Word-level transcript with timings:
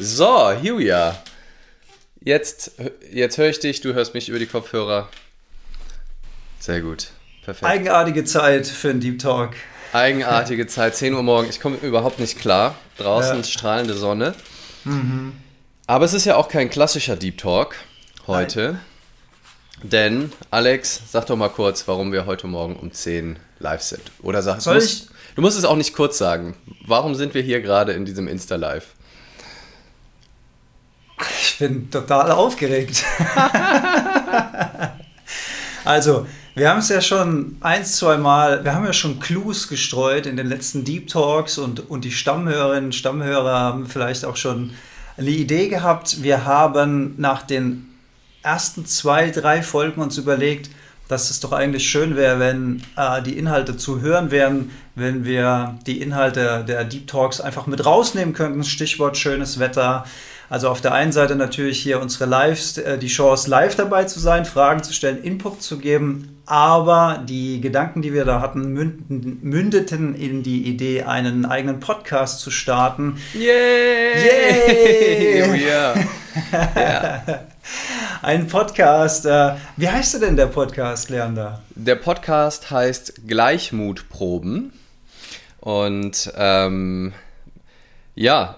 So, 0.00 0.52
Julia. 0.62 1.20
Jetzt, 2.22 2.72
jetzt 3.10 3.36
höre 3.36 3.48
ich 3.48 3.58
dich, 3.58 3.80
du 3.80 3.94
hörst 3.94 4.14
mich 4.14 4.28
über 4.28 4.38
die 4.38 4.46
Kopfhörer. 4.46 5.08
Sehr 6.60 6.80
gut. 6.82 7.08
Perfekt. 7.44 7.64
Eigenartige 7.64 8.24
Zeit 8.24 8.68
für 8.68 8.90
einen 8.90 9.00
Deep 9.00 9.18
Talk. 9.18 9.54
Eigenartige 9.92 10.68
Zeit, 10.68 10.94
10 10.94 11.14
Uhr 11.14 11.22
morgen. 11.24 11.48
Ich 11.48 11.58
komme 11.58 11.78
überhaupt 11.78 12.20
nicht 12.20 12.38
klar. 12.38 12.76
Draußen 12.98 13.38
ja. 13.38 13.42
strahlende 13.42 13.94
Sonne. 13.94 14.34
Mhm. 14.84 15.32
Aber 15.88 16.04
es 16.04 16.12
ist 16.12 16.26
ja 16.26 16.36
auch 16.36 16.48
kein 16.48 16.70
klassischer 16.70 17.16
Deep 17.16 17.38
Talk 17.38 17.74
heute. 18.28 18.78
Nein. 19.80 19.90
Denn, 19.90 20.32
Alex, 20.50 21.00
sag 21.10 21.26
doch 21.26 21.36
mal 21.36 21.48
kurz, 21.48 21.88
warum 21.88 22.12
wir 22.12 22.26
heute 22.26 22.46
Morgen 22.46 22.76
um 22.76 22.92
10 22.92 23.36
live 23.58 23.82
sind. 23.82 24.12
Oder 24.22 24.42
sag, 24.42 24.60
Soll 24.60 24.76
musst, 24.76 25.04
ich? 25.04 25.34
du 25.34 25.42
musst 25.42 25.58
es 25.58 25.64
auch 25.64 25.76
nicht 25.76 25.94
kurz 25.94 26.18
sagen. 26.18 26.56
Warum 26.86 27.16
sind 27.16 27.34
wir 27.34 27.42
hier 27.42 27.60
gerade 27.60 27.92
in 27.92 28.04
diesem 28.04 28.28
Insta-Live? 28.28 28.94
Ich 31.40 31.58
bin 31.58 31.90
total 31.90 32.30
aufgeregt. 32.30 33.04
also, 35.84 36.26
wir 36.54 36.70
haben 36.70 36.78
es 36.78 36.88
ja 36.88 37.00
schon 37.00 37.56
ein, 37.60 37.84
zwei 37.84 38.16
Mal, 38.16 38.64
wir 38.64 38.74
haben 38.74 38.84
ja 38.84 38.92
schon 38.92 39.20
Clues 39.20 39.68
gestreut 39.68 40.26
in 40.26 40.36
den 40.36 40.46
letzten 40.46 40.84
Deep 40.84 41.08
Talks 41.08 41.58
und, 41.58 41.90
und 41.90 42.04
die 42.04 42.12
Stammhörerinnen 42.12 42.86
und 42.86 42.94
Stammhörer 42.94 43.58
haben 43.58 43.86
vielleicht 43.86 44.24
auch 44.24 44.36
schon 44.36 44.72
eine 45.16 45.30
Idee 45.30 45.68
gehabt. 45.68 46.22
Wir 46.22 46.44
haben 46.44 47.14
nach 47.16 47.42
den 47.42 47.88
ersten 48.42 48.86
zwei, 48.86 49.30
drei 49.30 49.62
Folgen 49.62 50.00
uns 50.00 50.18
überlegt, 50.18 50.70
dass 51.08 51.30
es 51.30 51.40
doch 51.40 51.52
eigentlich 51.52 51.88
schön 51.88 52.16
wäre, 52.16 52.38
wenn 52.38 52.82
äh, 52.96 53.22
die 53.22 53.38
Inhalte 53.38 53.76
zu 53.76 54.00
hören 54.00 54.30
wären, 54.30 54.70
wenn 54.94 55.24
wir 55.24 55.78
die 55.86 56.00
Inhalte 56.00 56.64
der 56.66 56.84
Deep 56.84 57.06
Talks 57.06 57.40
einfach 57.40 57.66
mit 57.66 57.84
rausnehmen 57.84 58.34
könnten. 58.34 58.62
Stichwort 58.64 59.16
schönes 59.16 59.58
Wetter. 59.58 60.04
Also 60.50 60.70
auf 60.70 60.80
der 60.80 60.94
einen 60.94 61.12
Seite 61.12 61.36
natürlich 61.36 61.78
hier 61.80 62.00
unsere 62.00 62.24
Lives, 62.24 62.78
äh, 62.78 62.96
die 62.96 63.08
Chance 63.08 63.50
live 63.50 63.74
dabei 63.74 64.04
zu 64.04 64.18
sein, 64.18 64.46
Fragen 64.46 64.82
zu 64.82 64.94
stellen, 64.94 65.22
Input 65.22 65.62
zu 65.62 65.78
geben, 65.78 66.40
aber 66.46 67.22
die 67.28 67.60
Gedanken, 67.60 68.00
die 68.00 68.14
wir 68.14 68.24
da 68.24 68.40
hatten, 68.40 68.72
mündeten 68.72 70.14
in 70.14 70.42
die 70.42 70.66
Idee, 70.66 71.02
einen 71.02 71.44
eigenen 71.44 71.80
Podcast 71.80 72.40
zu 72.40 72.50
starten. 72.50 73.18
Yay! 73.34 73.44
Yay! 74.24 75.60
yeah. 75.60 75.94
yeah. 76.76 77.40
Ein 78.22 78.46
Podcast. 78.46 79.26
Äh, 79.26 79.54
wie 79.76 79.88
heißt 79.88 80.20
denn 80.22 80.36
der 80.36 80.46
Podcast, 80.46 81.10
Leander? 81.10 81.60
Der 81.74 81.96
Podcast 81.96 82.70
heißt 82.70 83.26
Gleichmutproben. 83.26 84.72
Und 85.60 86.32
ähm, 86.36 87.12
ja, 88.18 88.56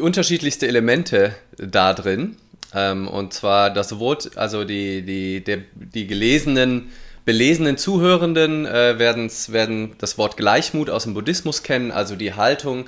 unterschiedlichste 0.00 0.68
Elemente 0.68 1.34
da 1.58 1.92
drin. 1.92 2.36
Ähm, 2.72 3.08
und 3.08 3.32
zwar 3.32 3.70
das 3.70 3.98
Wort, 3.98 4.36
also 4.36 4.64
die, 4.64 5.02
die, 5.02 5.42
der, 5.42 5.58
die 5.74 6.06
gelesenen, 6.06 6.90
belesenen 7.24 7.78
Zuhörenden 7.78 8.64
äh, 8.64 8.98
werden 8.98 9.94
das 9.98 10.18
Wort 10.18 10.36
Gleichmut 10.36 10.88
aus 10.88 11.02
dem 11.02 11.14
Buddhismus 11.14 11.64
kennen, 11.64 11.90
also 11.90 12.14
die 12.14 12.34
Haltung, 12.34 12.86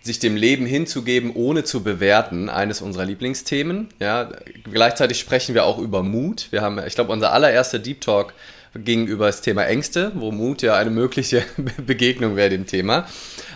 sich 0.00 0.18
dem 0.18 0.36
Leben 0.36 0.64
hinzugeben, 0.64 1.32
ohne 1.34 1.64
zu 1.64 1.82
bewerten, 1.82 2.48
eines 2.48 2.80
unserer 2.80 3.04
Lieblingsthemen. 3.04 3.88
Ja, 4.00 4.30
gleichzeitig 4.72 5.18
sprechen 5.18 5.54
wir 5.54 5.64
auch 5.64 5.78
über 5.78 6.02
Mut. 6.02 6.46
Wir 6.50 6.62
haben, 6.62 6.80
ich 6.86 6.94
glaube, 6.94 7.12
unser 7.12 7.32
allererster 7.32 7.78
Deep 7.78 8.00
Talk 8.00 8.32
ging 8.74 9.06
über 9.06 9.26
das 9.26 9.40
Thema 9.40 9.64
Ängste, 9.64 10.12
wo 10.14 10.30
Mut 10.30 10.62
ja 10.62 10.74
eine 10.76 10.90
mögliche 10.90 11.44
Begegnung 11.86 12.36
wäre 12.36 12.50
dem 12.50 12.66
Thema. 12.66 13.06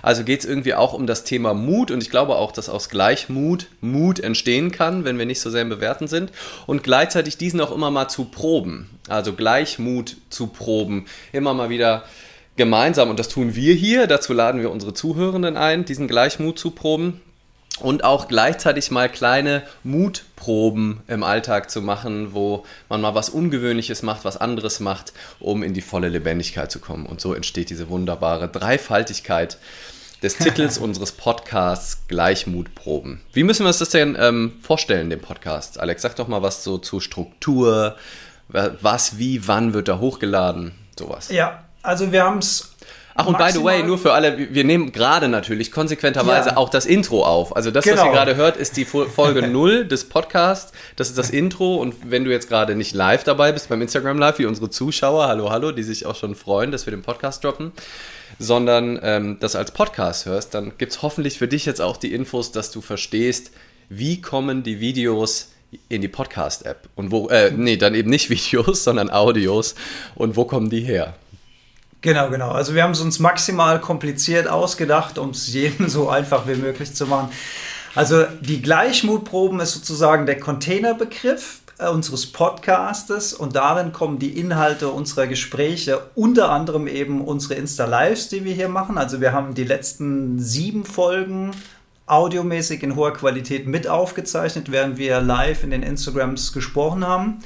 Also 0.02 0.24
geht 0.24 0.40
es 0.40 0.46
irgendwie 0.46 0.74
auch 0.74 0.92
um 0.92 1.06
das 1.06 1.24
Thema 1.24 1.54
Mut 1.54 1.90
und 1.90 2.02
ich 2.02 2.10
glaube 2.10 2.36
auch, 2.36 2.52
dass 2.52 2.68
aus 2.68 2.88
Gleichmut 2.88 3.68
Mut 3.80 4.20
entstehen 4.20 4.72
kann, 4.72 5.04
wenn 5.04 5.18
wir 5.18 5.26
nicht 5.26 5.40
so 5.40 5.50
sehr 5.50 5.62
im 5.62 5.68
Bewerten 5.68 6.08
sind. 6.08 6.32
Und 6.66 6.82
gleichzeitig 6.82 7.36
diesen 7.36 7.60
auch 7.60 7.72
immer 7.72 7.90
mal 7.90 8.08
zu 8.08 8.24
proben. 8.24 8.90
Also 9.08 9.32
Gleichmut 9.32 10.16
zu 10.30 10.48
proben, 10.48 11.06
immer 11.32 11.54
mal 11.54 11.70
wieder 11.70 12.04
gemeinsam, 12.56 13.10
und 13.10 13.18
das 13.18 13.28
tun 13.28 13.54
wir 13.54 13.74
hier, 13.74 14.06
dazu 14.06 14.32
laden 14.32 14.60
wir 14.60 14.70
unsere 14.70 14.92
Zuhörenden 14.92 15.56
ein, 15.56 15.84
diesen 15.84 16.08
Gleichmut 16.08 16.58
zu 16.58 16.70
proben 16.70 17.20
und 17.82 18.04
auch 18.04 18.28
gleichzeitig 18.28 18.90
mal 18.90 19.08
kleine 19.08 19.62
Mutproben 19.82 21.00
im 21.08 21.22
Alltag 21.22 21.70
zu 21.70 21.82
machen, 21.82 22.32
wo 22.32 22.64
man 22.88 23.00
mal 23.00 23.14
was 23.14 23.28
Ungewöhnliches 23.28 24.02
macht, 24.02 24.24
was 24.24 24.36
anderes 24.36 24.80
macht, 24.80 25.12
um 25.40 25.62
in 25.62 25.74
die 25.74 25.80
volle 25.80 26.08
Lebendigkeit 26.08 26.70
zu 26.70 26.78
kommen. 26.78 27.06
Und 27.06 27.20
so 27.20 27.34
entsteht 27.34 27.70
diese 27.70 27.88
wunderbare 27.88 28.48
Dreifaltigkeit 28.48 29.58
des 30.22 30.36
Titels 30.38 30.78
unseres 30.78 31.12
Podcasts 31.12 32.06
Gleichmutproben. 32.06 33.20
Wie 33.32 33.42
müssen 33.42 33.64
wir 33.64 33.68
uns 33.68 33.78
das 33.78 33.90
denn 33.90 34.16
ähm, 34.18 34.52
vorstellen, 34.62 35.10
den 35.10 35.20
Podcast? 35.20 35.80
Alex, 35.80 36.02
sag 36.02 36.14
doch 36.16 36.28
mal 36.28 36.42
was 36.42 36.62
so 36.62 36.78
zur 36.78 37.00
Struktur. 37.00 37.96
Was, 38.48 39.18
wie, 39.18 39.48
wann 39.48 39.72
wird 39.72 39.88
da 39.88 39.98
hochgeladen? 39.98 40.72
Sowas. 40.98 41.30
Ja, 41.30 41.64
also 41.82 42.12
wir 42.12 42.22
haben 42.22 42.38
es 42.38 42.71
Ach, 43.14 43.26
und 43.26 43.36
by 43.36 43.50
the 43.52 43.62
way, 43.62 43.82
nur 43.82 43.98
für 43.98 44.14
alle, 44.14 44.54
wir 44.54 44.64
nehmen 44.64 44.90
gerade 44.90 45.28
natürlich 45.28 45.70
konsequenterweise 45.70 46.50
ja. 46.50 46.56
auch 46.56 46.70
das 46.70 46.86
Intro 46.86 47.24
auf. 47.24 47.54
Also 47.54 47.70
das, 47.70 47.84
genau. 47.84 47.98
was 47.98 48.06
ihr 48.06 48.12
gerade 48.12 48.36
hört, 48.36 48.56
ist 48.56 48.76
die 48.76 48.84
Folge 49.14 49.46
0 49.46 49.86
des 49.86 50.08
Podcasts. 50.08 50.72
Das 50.96 51.08
ist 51.10 51.18
das 51.18 51.28
Intro. 51.28 51.76
Und 51.76 52.10
wenn 52.10 52.24
du 52.24 52.30
jetzt 52.30 52.48
gerade 52.48 52.74
nicht 52.74 52.94
live 52.94 53.24
dabei 53.24 53.52
bist 53.52 53.68
beim 53.68 53.82
Instagram 53.82 54.18
Live, 54.18 54.38
wie 54.38 54.46
unsere 54.46 54.70
Zuschauer, 54.70 55.26
hallo, 55.26 55.50
hallo, 55.50 55.72
die 55.72 55.82
sich 55.82 56.06
auch 56.06 56.16
schon 56.16 56.34
freuen, 56.34 56.70
dass 56.70 56.86
wir 56.86 56.90
den 56.90 57.02
Podcast 57.02 57.44
droppen, 57.44 57.72
sondern 58.38 58.98
ähm, 59.02 59.36
das 59.40 59.56
als 59.56 59.72
Podcast 59.72 60.24
hörst, 60.24 60.54
dann 60.54 60.72
gibt 60.78 60.92
es 60.92 61.02
hoffentlich 61.02 61.38
für 61.38 61.48
dich 61.48 61.66
jetzt 61.66 61.82
auch 61.82 61.98
die 61.98 62.14
Infos, 62.14 62.50
dass 62.50 62.70
du 62.70 62.80
verstehst, 62.80 63.50
wie 63.90 64.22
kommen 64.22 64.62
die 64.62 64.80
Videos 64.80 65.50
in 65.88 66.00
die 66.00 66.08
Podcast-App. 66.08 66.88
Und 66.94 67.10
wo, 67.10 67.28
äh, 67.28 67.50
nee, 67.50 67.76
dann 67.76 67.94
eben 67.94 68.08
nicht 68.08 68.30
Videos, 68.30 68.84
sondern 68.84 69.10
Audios. 69.10 69.74
Und 70.14 70.36
wo 70.36 70.44
kommen 70.44 70.70
die 70.70 70.80
her? 70.80 71.14
Genau, 72.02 72.30
genau. 72.30 72.50
Also 72.50 72.74
wir 72.74 72.82
haben 72.82 72.90
es 72.90 73.00
uns 73.00 73.20
maximal 73.20 73.80
kompliziert 73.80 74.48
ausgedacht, 74.48 75.18
um 75.18 75.30
es 75.30 75.52
jedem 75.52 75.88
so 75.88 76.08
einfach 76.08 76.48
wie 76.48 76.56
möglich 76.56 76.94
zu 76.94 77.06
machen. 77.06 77.30
Also 77.94 78.24
die 78.40 78.60
Gleichmutproben 78.60 79.60
ist 79.60 79.74
sozusagen 79.74 80.26
der 80.26 80.40
Containerbegriff 80.40 81.60
äh, 81.78 81.88
unseres 81.88 82.26
Podcastes 82.26 83.32
und 83.32 83.54
darin 83.54 83.92
kommen 83.92 84.18
die 84.18 84.38
Inhalte 84.38 84.88
unserer 84.88 85.28
Gespräche, 85.28 86.00
unter 86.16 86.50
anderem 86.50 86.88
eben 86.88 87.22
unsere 87.22 87.54
Insta-Lives, 87.54 88.28
die 88.28 88.44
wir 88.44 88.54
hier 88.54 88.68
machen. 88.68 88.98
Also 88.98 89.20
wir 89.20 89.32
haben 89.32 89.54
die 89.54 89.64
letzten 89.64 90.40
sieben 90.40 90.84
Folgen 90.84 91.52
audiomäßig 92.06 92.82
in 92.82 92.96
hoher 92.96 93.12
Qualität 93.12 93.68
mit 93.68 93.86
aufgezeichnet, 93.86 94.72
während 94.72 94.98
wir 94.98 95.20
live 95.20 95.62
in 95.62 95.70
den 95.70 95.84
Instagrams 95.84 96.52
gesprochen 96.52 97.06
haben. 97.06 97.38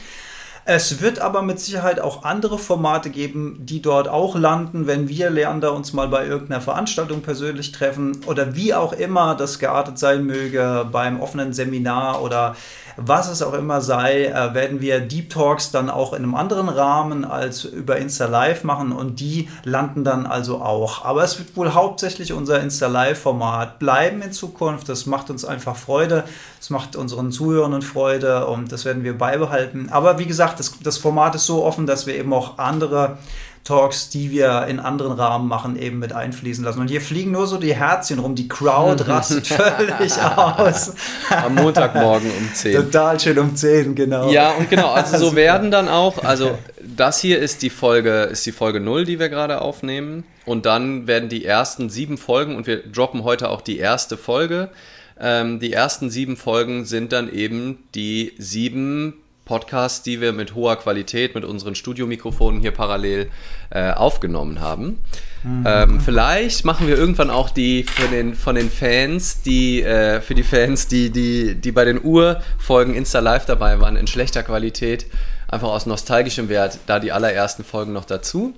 Es 0.68 1.00
wird 1.00 1.20
aber 1.20 1.42
mit 1.42 1.60
Sicherheit 1.60 2.00
auch 2.00 2.24
andere 2.24 2.58
Formate 2.58 3.10
geben, 3.10 3.56
die 3.60 3.80
dort 3.80 4.08
auch 4.08 4.34
landen, 4.34 4.88
wenn 4.88 5.08
wir 5.08 5.30
Lerner 5.30 5.72
uns 5.72 5.92
mal 5.92 6.08
bei 6.08 6.26
irgendeiner 6.26 6.60
Veranstaltung 6.60 7.22
persönlich 7.22 7.70
treffen 7.70 8.18
oder 8.26 8.56
wie 8.56 8.74
auch 8.74 8.92
immer 8.92 9.36
das 9.36 9.60
geartet 9.60 9.96
sein 9.96 10.26
möge, 10.26 10.84
beim 10.90 11.20
offenen 11.20 11.52
Seminar 11.52 12.20
oder 12.20 12.56
was 12.96 13.28
es 13.28 13.42
auch 13.42 13.52
immer 13.52 13.80
sei, 13.80 14.26
äh, 14.26 14.54
werden 14.54 14.80
wir 14.80 15.00
Deep 15.00 15.30
Talks 15.30 15.70
dann 15.70 15.90
auch 15.90 16.12
in 16.12 16.22
einem 16.22 16.34
anderen 16.34 16.68
Rahmen 16.68 17.24
als 17.24 17.64
über 17.64 17.96
Insta 17.96 18.26
Live 18.26 18.64
machen 18.64 18.92
und 18.92 19.20
die 19.20 19.48
landen 19.64 20.04
dann 20.04 20.26
also 20.26 20.62
auch. 20.62 21.04
Aber 21.04 21.22
es 21.22 21.38
wird 21.38 21.56
wohl 21.56 21.74
hauptsächlich 21.74 22.32
unser 22.32 22.60
Insta 22.60 22.86
Live 22.86 23.20
Format 23.20 23.78
bleiben 23.78 24.22
in 24.22 24.32
Zukunft. 24.32 24.88
Das 24.88 25.06
macht 25.06 25.30
uns 25.30 25.44
einfach 25.44 25.76
Freude. 25.76 26.24
Es 26.60 26.70
macht 26.70 26.96
unseren 26.96 27.32
Zuhörern 27.32 27.82
Freude 27.82 28.46
und 28.46 28.72
das 28.72 28.84
werden 28.84 29.04
wir 29.04 29.16
beibehalten. 29.16 29.88
Aber 29.90 30.18
wie 30.18 30.26
gesagt, 30.26 30.58
das, 30.58 30.78
das 30.82 30.98
Format 30.98 31.34
ist 31.34 31.46
so 31.46 31.64
offen, 31.64 31.86
dass 31.86 32.06
wir 32.06 32.14
eben 32.16 32.32
auch 32.32 32.58
andere 32.58 33.18
Talks, 33.66 34.08
die 34.08 34.30
wir 34.30 34.66
in 34.68 34.78
anderen 34.78 35.12
Rahmen 35.12 35.48
machen, 35.48 35.76
eben 35.76 35.98
mit 35.98 36.12
einfließen 36.12 36.64
lassen. 36.64 36.80
Und 36.80 36.88
hier 36.88 37.00
fliegen 37.00 37.32
nur 37.32 37.48
so 37.48 37.58
die 37.58 37.74
Herzchen 37.74 38.20
rum, 38.20 38.36
die 38.36 38.46
Crowd 38.46 39.04
rastet 39.08 39.48
völlig 39.48 40.12
aus. 40.36 40.94
Am 41.28 41.56
Montagmorgen 41.56 42.30
um 42.30 42.54
10. 42.54 42.76
Total 42.76 43.18
schön 43.18 43.38
um 43.38 43.56
10, 43.56 43.96
genau. 43.96 44.30
Ja, 44.30 44.52
und 44.52 44.70
genau, 44.70 44.92
also 44.92 45.18
so 45.18 45.36
werden 45.36 45.72
dann 45.72 45.88
auch, 45.88 46.22
also 46.22 46.56
das 46.80 47.18
hier 47.18 47.40
ist 47.40 47.62
die 47.62 47.70
Folge, 47.70 48.22
ist 48.22 48.46
die 48.46 48.52
Folge 48.52 48.78
0, 48.78 49.04
die 49.04 49.18
wir 49.18 49.28
gerade 49.28 49.60
aufnehmen. 49.60 50.24
Und 50.44 50.64
dann 50.64 51.08
werden 51.08 51.28
die 51.28 51.44
ersten 51.44 51.90
sieben 51.90 52.18
Folgen, 52.18 52.54
und 52.54 52.68
wir 52.68 52.86
droppen 52.86 53.24
heute 53.24 53.50
auch 53.50 53.62
die 53.62 53.78
erste 53.78 54.16
Folge. 54.16 54.70
Ähm, 55.18 55.58
die 55.58 55.72
ersten 55.72 56.08
sieben 56.08 56.36
Folgen 56.36 56.84
sind 56.84 57.12
dann 57.12 57.32
eben 57.32 57.84
die 57.96 58.34
sieben 58.38 59.14
Podcasts, 59.46 60.02
die 60.02 60.20
wir 60.20 60.32
mit 60.32 60.54
hoher 60.54 60.76
Qualität 60.76 61.34
mit 61.34 61.44
unseren 61.44 61.74
Studiomikrofonen 61.74 62.60
hier 62.60 62.72
parallel 62.72 63.30
äh, 63.70 63.92
aufgenommen 63.92 64.60
haben. 64.60 64.98
Mhm. 65.44 65.64
Ähm, 65.66 66.00
vielleicht 66.00 66.64
machen 66.64 66.88
wir 66.88 66.98
irgendwann 66.98 67.30
auch 67.30 67.48
die 67.48 67.84
von 67.84 68.10
den, 68.10 68.34
von 68.34 68.56
den 68.56 68.68
Fans, 68.68 69.42
die 69.42 69.82
äh, 69.82 70.20
für 70.20 70.34
die 70.34 70.42
Fans, 70.42 70.88
die, 70.88 71.10
die, 71.10 71.54
die 71.54 71.72
bei 71.72 71.84
den 71.84 72.02
Urfolgen 72.02 72.94
Insta 72.94 73.20
Live 73.20 73.46
dabei 73.46 73.80
waren, 73.80 73.96
in 73.96 74.08
schlechter 74.08 74.42
Qualität, 74.42 75.06
einfach 75.48 75.68
aus 75.68 75.86
nostalgischem 75.86 76.48
Wert, 76.48 76.80
da 76.86 76.98
die 76.98 77.12
allerersten 77.12 77.64
Folgen 77.64 77.92
noch 77.92 78.04
dazu. 78.04 78.52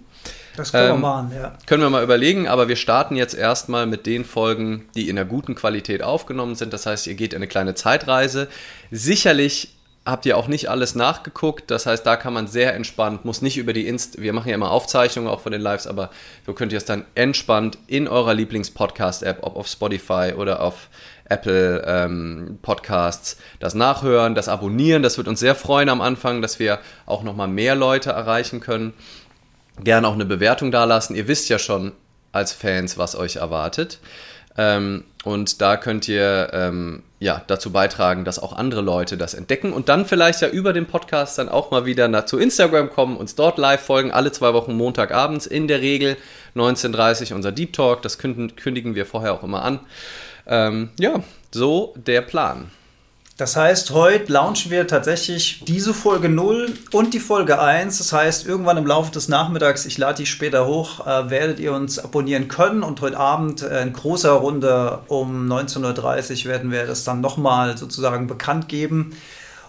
Das 0.57 0.73
können 0.73 0.87
ähm, 0.87 0.97
wir 0.97 1.09
machen, 1.09 1.33
ja. 1.37 1.53
Können 1.67 1.83
wir 1.83 1.91
mal 1.91 2.03
überlegen, 2.03 2.49
aber 2.49 2.67
wir 2.67 2.77
starten 2.77 3.15
jetzt 3.15 3.35
erstmal 3.35 3.87
mit 3.87 4.07
den 4.07 4.25
Folgen, 4.25 4.89
die 4.97 5.09
in 5.09 5.19
einer 5.19 5.29
guten 5.29 5.55
Qualität 5.55 6.03
aufgenommen 6.03 6.55
sind. 6.55 6.73
Das 6.73 6.87
heißt, 6.87 7.07
ihr 7.07 7.15
geht 7.15 7.35
in 7.35 7.37
eine 7.37 7.47
kleine 7.47 7.75
Zeitreise. 7.75 8.49
Sicherlich 8.91 9.78
habt 10.09 10.27
ihr 10.27 10.37
auch 10.37 10.49
nicht 10.49 10.71
alles 10.71 10.95
nachgeguckt. 10.95 11.71
Das 11.71 11.87
heißt, 11.87 12.05
da 12.07 12.17
kann 12.17 12.33
man 12.33 12.47
sehr 12.47 12.75
entspannt, 12.75 13.25
muss 13.25 13.43
nicht 13.43 13.59
über 13.59 13.73
die 13.73 13.87
Inst, 13.87 14.21
wir 14.21 14.33
machen 14.33 14.49
ja 14.49 14.55
immer 14.55 14.71
Aufzeichnungen 14.71 15.31
auch 15.31 15.41
von 15.41 15.53
den 15.53 15.61
Lives, 15.61 15.87
aber 15.87 16.11
so 16.47 16.55
könnt 16.55 16.73
ihr 16.73 16.79
es 16.79 16.85
dann 16.85 17.05
entspannt 17.15 17.79
in 17.87 18.09
eurer 18.09 18.35
Lieblings-Podcast-App, 18.35 19.39
ob 19.43 19.57
auf 19.57 19.69
Spotify 19.69 20.33
oder 20.37 20.63
auf 20.63 20.89
Apple 21.29 21.85
ähm, 21.87 22.59
Podcasts, 22.63 23.37
das 23.61 23.75
nachhören, 23.75 24.35
das 24.35 24.49
abonnieren. 24.49 25.03
Das 25.03 25.19
wird 25.19 25.29
uns 25.29 25.41
sehr 25.41 25.55
freuen 25.55 25.91
am 25.91 26.01
Anfang, 26.01 26.41
dass 26.41 26.59
wir 26.59 26.79
auch 27.05 27.23
nochmal 27.23 27.49
mehr 27.49 27.75
Leute 27.75 28.11
erreichen 28.11 28.61
können. 28.61 28.95
Gerne 29.85 30.09
auch 30.09 30.15
eine 30.15 30.25
Bewertung 30.25 30.71
dalassen. 30.71 31.15
Ihr 31.15 31.29
wisst 31.29 31.51
ja 31.51 31.59
schon 31.59 31.93
als 32.33 32.53
Fans, 32.53 32.97
was 32.97 33.15
euch 33.15 33.37
erwartet. 33.37 33.99
Ähm, 34.59 35.05
und 35.23 35.61
da 35.63 35.77
könnt 35.77 36.09
ihr 36.09 36.51
ähm, 36.53 37.03
ja, 37.21 37.43
dazu 37.47 37.71
beitragen, 37.71 38.25
dass 38.25 38.41
auch 38.41 38.53
andere 38.53 38.81
Leute 38.81 39.17
das 39.17 39.35
entdecken 39.35 39.73
und 39.73 39.89
dann 39.89 40.05
vielleicht 40.05 40.41
ja 40.41 40.49
über 40.49 40.73
den 40.73 40.87
Podcast 40.87 41.39
dann 41.39 41.49
auch 41.49 41.71
mal 41.71 41.87
wieder 41.87 42.27
zu 42.27 42.39
Instagram 42.39 42.91
kommen, 42.91 43.17
uns 43.17 43.37
dort 43.37 43.57
live 43.57 43.81
folgen, 43.81 44.11
alle 44.11 44.33
zwei 44.33 44.53
Wochen 44.55 44.75
Montagabends 44.75 45.47
in 45.47 45.69
der 45.69 45.81
Regel 45.81 46.17
19.30 46.57 47.35
unser 47.35 47.53
Deep 47.53 47.73
Talk, 47.73 48.03
das 48.03 48.19
kündigen 48.19 48.95
wir 48.95 49.07
vorher 49.07 49.33
auch 49.33 49.45
immer 49.45 49.63
an. 49.63 49.81
Ähm, 50.47 50.91
ja, 50.99 51.23
so 51.53 51.95
der 51.97 52.23
Plan. 52.23 52.71
Das 53.39 53.55
heißt, 53.55 53.93
heute 53.93 54.33
launchen 54.33 54.73
wir 54.73 54.89
tatsächlich 54.89 55.63
diese 55.65 55.95
Folge 55.95 56.29
0 56.29 56.75
und 56.91 57.15
die 57.15 57.21
Folge 57.21 57.61
1. 57.61 57.99
Das 57.99 58.13
heißt, 58.13 58.45
irgendwann 58.45 58.79
im 58.79 58.87
Laufe 58.87 59.13
des 59.13 59.29
Nachmittags, 59.29 59.87
ich 59.87 59.97
lade 59.97 60.17
die 60.17 60.27
später 60.27 60.67
hoch, 60.67 61.07
äh, 61.07 61.31
werdet 61.31 61.61
ihr 61.61 61.73
uns 61.73 62.01
abonnieren 62.01 62.49
können. 62.49 62.83
Und 62.83 63.01
heute 63.01 63.17
Abend 63.17 63.63
äh, 63.63 63.81
in 63.81 63.93
großer 63.93 64.33
Runde 64.33 64.99
um 65.07 65.47
19.30 65.47 66.47
Uhr 66.47 66.51
werden 66.51 66.73
wir 66.73 66.85
das 66.85 67.05
dann 67.05 67.21
nochmal 67.21 67.79
sozusagen 67.79 68.27
bekannt 68.27 68.69
geben. 68.69 69.17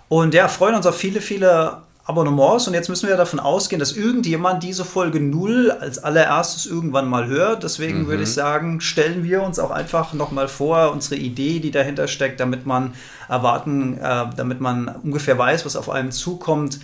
Und 0.08 0.34
ja, 0.34 0.48
freuen 0.48 0.74
uns 0.74 0.88
auf 0.88 0.98
viele, 0.98 1.22
viele 1.22 1.84
Abonnements 2.06 2.68
und 2.68 2.74
jetzt 2.74 2.90
müssen 2.90 3.08
wir 3.08 3.18
davon 3.18 3.40
ausgehen, 3.40 3.80
dass 3.80 3.92
irgendjemand 3.92 4.64
diese 4.64 4.84
Folge 4.84 5.20
0 5.20 5.72
als 5.72 6.00
allererstes 6.04 6.66
irgendwann 6.66 7.08
mal 7.08 7.28
hört. 7.28 7.64
Deswegen 7.64 8.04
mhm. 8.04 8.08
würde 8.08 8.24
ich 8.24 8.34
sagen, 8.34 8.82
stellen 8.82 9.24
wir 9.24 9.44
uns 9.44 9.60
auch 9.60 9.70
einfach 9.70 10.14
nochmal 10.14 10.48
vor, 10.48 10.92
unsere 10.92 11.16
Idee, 11.16 11.60
die 11.60 11.72
dahinter 11.72 12.08
steckt, 12.08 12.40
damit 12.40 12.66
man 12.66 12.96
erwarten, 13.28 14.00
äh, 14.00 14.26
damit 14.36 14.60
man 14.60 14.88
ungefähr 15.04 15.38
weiß, 15.38 15.66
was 15.66 15.76
auf 15.76 15.90
einem 15.90 16.12
zukommt. 16.12 16.80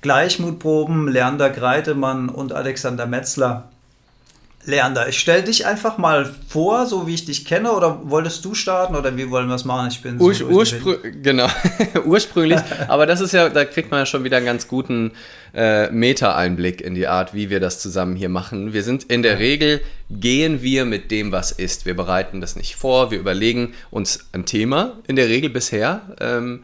Gleichmutproben, 0.00 1.08
Lerner 1.08 1.50
Greitemann 1.50 2.28
und 2.28 2.52
Alexander 2.52 3.06
Metzler 3.06 3.70
Leander, 4.68 5.08
ich 5.08 5.18
stelle 5.18 5.42
dich 5.42 5.66
einfach 5.66 5.98
mal 5.98 6.32
vor, 6.48 6.86
so 6.86 7.06
wie 7.06 7.14
ich 7.14 7.24
dich 7.24 7.44
kenne, 7.44 7.72
oder 7.72 8.02
wolltest 8.04 8.44
du 8.44 8.54
starten 8.54 8.94
oder 8.94 9.16
wie 9.16 9.30
wollen 9.30 9.48
wir 9.48 9.54
es 9.54 9.64
machen? 9.64 9.88
Ich 9.90 10.00
bin 10.00 10.20
Ur 10.20 10.34
so 10.34 10.44
urspr 10.46 10.98
genau, 11.22 11.48
ursprünglich, 12.04 12.60
aber 12.88 13.06
das 13.06 13.20
ist 13.20 13.32
ja, 13.32 13.48
da 13.48 13.64
kriegt 13.64 13.90
man 13.90 14.00
ja 14.00 14.06
schon 14.06 14.22
wieder 14.22 14.36
einen 14.36 14.46
ganz 14.46 14.68
guten 14.68 15.12
äh, 15.54 15.90
Meta-Einblick 15.90 16.80
in 16.80 16.94
die 16.94 17.08
Art, 17.08 17.34
wie 17.34 17.50
wir 17.50 17.58
das 17.58 17.80
zusammen 17.80 18.14
hier 18.14 18.28
machen. 18.28 18.72
Wir 18.72 18.82
sind 18.82 19.04
in 19.04 19.22
der 19.22 19.38
Regel, 19.38 19.80
gehen 20.10 20.62
wir 20.62 20.84
mit 20.84 21.10
dem, 21.10 21.32
was 21.32 21.50
ist. 21.50 21.86
Wir 21.86 21.94
bereiten 21.94 22.40
das 22.40 22.54
nicht 22.54 22.76
vor, 22.76 23.10
wir 23.10 23.18
überlegen 23.18 23.74
uns 23.90 24.28
ein 24.32 24.44
Thema, 24.44 24.98
in 25.06 25.16
der 25.16 25.28
Regel 25.28 25.50
bisher. 25.50 26.02
Ähm, 26.20 26.62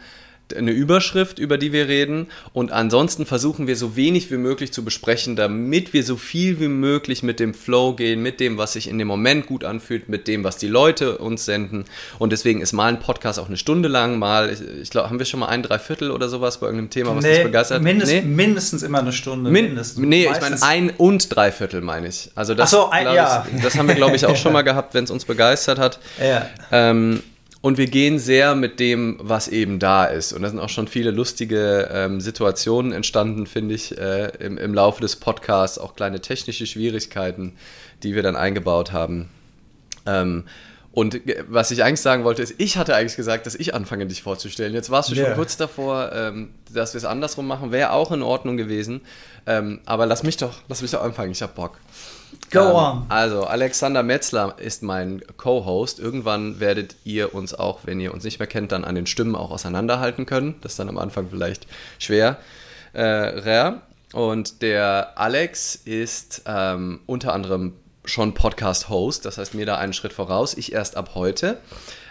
eine 0.57 0.71
Überschrift, 0.71 1.39
über 1.39 1.59
die 1.59 1.73
wir 1.73 1.89
reden. 1.89 2.29
Und 2.53 2.73
ansonsten 2.73 3.27
versuchen 3.27 3.67
wir 3.67 3.77
so 3.77 3.97
wenig 3.97 4.31
wie 4.31 4.37
möglich 4.37 4.73
zu 4.73 4.85
besprechen, 4.85 5.37
damit 5.37 5.93
wir 5.93 6.03
so 6.05 6.17
viel 6.17 6.61
wie 6.61 6.69
möglich 6.69 7.23
mit 7.23 7.41
dem 7.41 7.55
Flow 7.55 7.95
gehen, 7.95 8.23
mit 8.23 8.41
dem, 8.41 8.59
was 8.59 8.75
sich 8.75 8.89
in 8.89 8.99
dem 8.99 9.09
Moment 9.09 9.47
gut 9.47 9.65
anfühlt, 9.65 10.09
mit 10.09 10.29
dem, 10.29 10.45
was 10.45 10.57
die 10.57 10.69
Leute 10.69 11.19
uns 11.19 11.45
senden. 11.45 11.85
Und 12.19 12.33
deswegen 12.33 12.61
ist 12.61 12.73
mal 12.73 12.87
ein 12.87 13.01
Podcast 13.01 13.39
auch 13.39 13.49
eine 13.49 13.57
Stunde 13.57 13.89
lang, 13.89 14.19
mal, 14.19 14.57
ich, 14.81 14.91
glaube, 14.91 15.11
haben 15.11 15.19
wir 15.19 15.27
schon 15.27 15.41
mal 15.41 15.49
ein 15.49 15.63
Dreiviertel 15.63 16.11
oder 16.11 16.29
sowas 16.29 16.59
bei 16.59 16.67
irgendeinem 16.67 16.91
Thema, 16.91 17.17
was 17.17 17.25
nee, 17.25 17.37
uns 17.37 17.45
begeistert? 17.45 17.83
Mindest, 17.83 18.13
nee? 18.13 18.23
Mindestens 18.23 18.83
immer 18.83 19.01
eine 19.01 19.13
Stunde. 19.13 19.51
Min 19.51 19.65
mindestens. 19.67 20.07
Nee, 20.07 20.27
Meistens. 20.27 20.55
ich 20.57 20.61
meine 20.61 20.89
ein 20.89 20.91
und 20.97 21.35
Dreiviertel 21.35 21.81
meine 21.81 22.09
ich. 22.09 22.31
Also 22.35 22.55
das, 22.55 22.71
so, 22.71 22.91
ein, 22.91 23.07
ja. 23.07 23.47
ich, 23.55 23.63
das 23.63 23.77
haben 23.77 23.89
wir, 23.89 23.95
glaube 23.95 24.17
ich, 24.17 24.27
auch 24.27 24.37
schon 24.37 24.53
mal 24.53 24.63
gehabt, 24.63 24.95
wenn 24.95 25.05
es 25.05 25.11
uns 25.11 25.25
begeistert 25.25 25.79
hat. 25.79 25.99
Ja. 26.21 26.49
Ähm, 26.71 27.23
und 27.65 27.79
wir 27.79 27.87
gehen 27.87 28.19
sehr 28.19 28.55
mit 28.55 28.79
dem, 28.79 29.17
was 29.23 29.49
eben 29.49 29.79
da 29.79 30.05
ist. 30.05 30.35
Und 30.35 30.43
da 30.43 30.51
sind 30.51 30.59
auch 30.59 30.69
schon 30.69 30.87
viele 30.87 31.11
lustige 31.11 31.89
ähm, 31.91 32.21
Situationen 32.21 32.93
entstanden, 32.93 33.47
finde 33.47 33.75
ich, 33.75 33.97
äh, 33.97 34.27
im, 34.39 34.59
im 34.59 34.75
Laufe 34.75 35.01
des 35.01 35.17
Podcasts. 35.17 35.79
Auch 35.79 35.97
kleine 35.97 36.21
technische 36.21 36.67
Schwierigkeiten, 36.67 37.57
die 38.03 38.15
wir 38.15 38.23
dann 38.23 38.37
eingebaut 38.37 38.93
haben. 38.93 39.31
Ähm, 40.05 40.45
und 40.93 41.23
was 41.49 41.71
ich 41.71 41.83
eigentlich 41.83 42.03
sagen 42.03 42.25
wollte, 42.25 42.43
ist, 42.43 42.57
ich 42.59 42.77
hatte 42.77 42.95
eigentlich 42.97 43.17
gesagt, 43.17 43.47
dass 43.47 43.55
ich 43.55 43.75
anfange, 43.75 44.05
dich 44.05 44.23
vorzustellen. 44.23 44.75
Jetzt 44.75 44.91
warst 44.91 45.11
du 45.11 45.15
yeah. 45.15 45.29
schon 45.29 45.35
kurz 45.35 45.57
davor, 45.57 46.13
ähm, 46.13 46.51
dass 46.71 46.93
wir 46.93 46.99
es 46.99 47.07
andersrum 47.07 47.47
machen. 47.47 47.73
Wäre 47.73 47.93
auch 47.93 48.13
in 48.13 48.23
Ordnung 48.23 48.59
gewesen. 48.59 49.01
Ähm, 49.47 49.81
aber 49.87 50.05
lass 50.05 50.23
mich 50.23 50.37
doch, 50.37 50.59
lass 50.69 50.83
mich 50.83 50.91
doch 50.91 51.03
anfangen. 51.03 51.33
Ich 51.33 51.41
habe 51.41 51.55
Bock. 51.55 51.79
Go 52.55 52.61
ähm, 52.61 52.75
on. 52.75 53.07
Also, 53.09 53.45
Alexander 53.45 54.03
Metzler 54.03 54.55
ist 54.59 54.83
mein 54.83 55.23
Co-Host. 55.37 55.99
Irgendwann 55.99 56.61
werdet 56.61 56.97
ihr 57.05 57.35
uns 57.35 57.55
auch, 57.55 57.81
wenn 57.85 58.01
ihr 58.01 58.15
uns 58.15 58.25
nicht 58.25 58.39
mehr 58.39 58.49
kennt, 58.49 58.73
dann 58.73 58.85
an 58.85 58.95
den 58.95 59.07
Stimmen 59.07 59.35
auch 59.35 59.51
auseinanderhalten 59.51 60.25
können. 60.25 60.55
Das 60.61 60.73
ist 60.73 60.79
dann 60.79 60.89
am 60.89 60.99
Anfang 60.99 61.29
vielleicht 61.31 61.67
schwer. 61.99 62.39
Äh, 62.93 63.03
rare. 63.03 63.81
Und 64.13 64.63
der 64.63 65.19
Alex 65.19 65.75
ist 65.75 66.43
ähm, 66.47 67.01
unter 67.07 67.33
anderem 67.33 67.75
schon 68.05 68.35
Podcast-Host, 68.35 69.25
das 69.25 69.39
heißt 69.39 69.55
mir 69.55 69.67
da 69.67 69.77
einen 69.77 69.93
Schritt 69.93 70.13
voraus. 70.13 70.55
Ich 70.55 70.73
erst 70.73 70.97
ab 70.97 71.11
heute. 71.15 71.59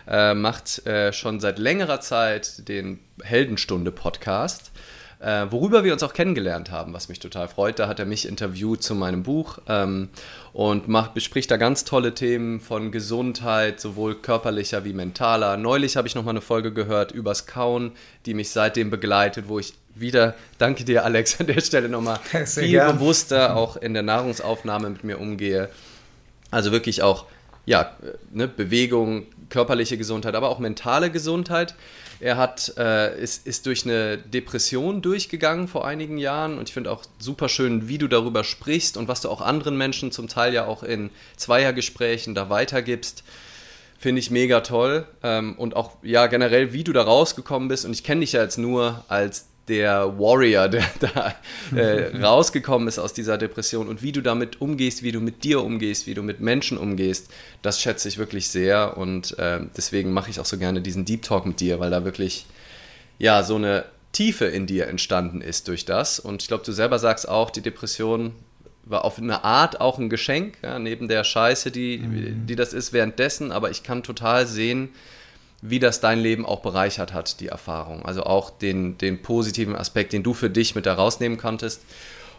Äh, 0.05 0.33
macht 0.33 0.85
äh, 0.85 1.13
schon 1.13 1.39
seit 1.39 1.59
längerer 1.59 2.01
Zeit 2.01 2.67
den 2.67 2.99
Heldenstunde-Podcast 3.23 4.71
äh, 5.19 5.45
worüber 5.50 5.83
wir 5.83 5.94
uns 5.94 6.04
auch 6.04 6.13
kennengelernt 6.13 6.71
haben, 6.71 6.94
was 6.94 7.10
mich 7.10 7.19
total 7.19 7.48
freut. 7.48 7.80
Da 7.80 7.88
hat 7.88 8.00
er 8.00 8.06
mich 8.06 8.27
interviewt 8.27 8.83
zu 8.83 8.95
meinem 8.95 9.24
Buch 9.24 9.60
ähm, 9.68 10.10
und 10.51 10.88
macht, 10.88 11.13
bespricht 11.13 11.50
da 11.51 11.57
ganz 11.57 11.86
tolle 11.86 12.13
Themen 12.13 12.60
von 12.60 12.92
Gesundheit, 12.92 13.80
sowohl 13.80 14.15
körperlicher 14.15 14.86
wie 14.86 14.94
mentaler. 14.94 15.57
Neulich 15.57 15.98
habe 15.98 16.07
ich 16.07 16.15
noch 16.15 16.24
mal 16.24 16.31
eine 16.31 16.42
Folge 16.42 16.74
gehört 16.74 17.12
übers 17.12 17.48
Kauen, 17.48 17.92
die 18.25 18.33
mich 18.33 18.50
seitdem 18.50 18.89
begleitet, 18.89 19.48
wo 19.48 19.60
ich 19.60 19.74
wieder, 19.95 20.36
danke 20.57 20.83
dir 20.83 21.06
Alex 21.06 21.39
an 21.39 21.48
der 21.48 21.62
Stelle 21.62 21.89
nochmal, 21.89 22.19
viel 22.45 22.69
gern. 22.69 22.98
bewusster 22.98 23.56
auch 23.56 23.77
in 23.77 23.94
der 23.94 24.04
Nahrungsaufnahme 24.04 24.89
mit 24.89 25.04
mir 25.04 25.19
umgehe. 25.19 25.69
Also 26.51 26.71
wirklich 26.71 27.01
auch, 27.01 27.25
ja, 27.65 27.95
ne, 28.31 28.48
Bewegung, 28.48 29.25
körperliche 29.53 30.00
Gesundheit, 30.00 30.33
aber 30.33 30.50
auch 30.50 30.57
mentale 30.57 31.11
Gesundheit. 31.11 31.75
Er 32.19 32.38
hat, 32.38 32.73
äh, 32.77 33.21
ist, 33.21 33.45
ist 33.45 33.67
durch 33.67 33.86
eine 33.86 34.17
Depression 34.17 35.03
durchgegangen 35.03 35.67
vor 35.67 35.86
einigen 35.86 36.17
Jahren 36.17 36.57
und 36.57 36.69
ich 36.69 36.74
finde 36.74 36.91
auch 36.91 37.03
super 37.19 37.50
schön, 37.50 37.88
wie 37.88 38.00
du 38.00 38.07
darüber 38.07 38.43
sprichst 38.43 38.98
und 38.98 39.07
was 39.07 39.22
du 39.22 39.29
auch 39.29 39.41
anderen 39.41 39.77
Menschen 39.77 40.12
zum 40.12 40.27
Teil 40.27 40.55
ja 40.55 40.65
auch 40.65 40.81
in 40.81 41.12
Zweiergesprächen 41.38 42.33
da 42.33 42.50
weitergibst. 42.50 43.24
Finde 44.00 44.19
ich 44.19 44.31
mega 44.31 44.62
toll. 44.62 45.05
Ähm, 45.22 45.53
und 45.57 45.75
auch 45.75 45.91
ja 46.01 46.25
generell, 46.25 46.74
wie 46.74 46.83
du 46.83 46.91
da 46.91 47.03
rausgekommen 47.03 47.69
bist. 47.69 47.86
Und 47.86 47.93
ich 47.93 48.03
kenne 48.03 48.22
dich 48.22 48.33
ja 48.33 48.41
jetzt 48.41 48.57
nur 48.57 49.05
als 49.07 49.45
der 49.67 50.20
Warrior, 50.20 50.67
der 50.67 50.84
da 51.00 51.36
äh, 51.75 52.17
rausgekommen 52.17 52.88
ist 52.88 53.00
aus 53.00 53.13
dieser 53.13 53.38
Depression 53.38 53.88
und 53.88 54.01
wie 54.01 54.12
du 54.12 54.22
damit 54.22 54.62
umgehst, 54.62 55.03
wie 55.03 55.12
du 55.12 55.20
mit 55.20 55.43
dir 55.43 55.63
umgehst, 55.63 56.08
wie 56.08 56.13
du 56.13 56.24
mit 56.24 56.41
Menschen 56.41 56.77
umgehst, 56.77 57.29
das 57.62 57.82
schätze 57.82 58.08
ich 58.08 58.17
wirklich 58.17 58.50
sehr 58.50 58.98
und 58.98 59.38
äh, 59.39 59.62
deswegen 59.75 60.12
mache 60.12 60.29
ich 60.29 60.39
auch 60.39 60.46
so 60.46 60.58
gerne 60.58 60.82
diesen 60.82 61.05
Deep 61.05 61.22
Talk 61.24 61.46
mit 61.46 61.60
dir, 61.60 61.79
weil 61.79 61.91
da 61.91 62.03
wirklich 62.03 62.46
ja 63.20 63.43
so 63.43 63.55
eine 63.55 63.86
Tiefe 64.12 64.46
in 64.46 64.67
dir 64.67 64.88
entstanden 64.88 65.41
ist 65.41 65.67
durch 65.67 65.86
das 65.86 66.20
und 66.20 66.41
ich 66.41 66.48
glaube, 66.48 66.65
du 66.65 66.72
selber 66.72 67.00
sagst 67.00 67.27
auch, 67.27 67.50
die 67.50 67.62
Depression 67.62 68.34
war 68.86 69.05
auf 69.05 69.17
eine 69.17 69.43
Art 69.46 69.79
auch 69.79 69.98
ein 69.98 70.10
Geschenk, 70.10 70.58
ja, 70.62 70.77
neben 70.77 71.08
der 71.08 71.24
Scheiße, 71.24 71.72
die, 71.72 72.00
mhm. 72.00 72.46
die 72.48 72.55
das 72.55 72.74
ist 72.74 72.91
währenddessen, 72.91 73.51
aber 73.51 73.72
ich 73.72 73.84
kann 73.84 74.03
total 74.03 74.46
sehen, 74.46 74.89
wie 75.65 75.79
das 75.79 76.01
dein 76.01 76.20
Leben 76.20 76.46
auch 76.46 76.60
bereichert 76.60 77.13
hat, 77.13 77.39
die 77.39 77.48
Erfahrung. 77.48 78.03
Also 78.03 78.24
auch 78.24 78.50
den, 78.50 78.98
den 78.98 79.22
positiven 79.22 79.77
Aspekt, 79.77 80.12
den 80.12 80.22
du 80.22 80.34
für 80.34 80.50
dich 80.50 80.75
mit 80.75 80.86
da 80.86 80.93
rausnehmen 80.93 81.38
konntest. 81.38 81.82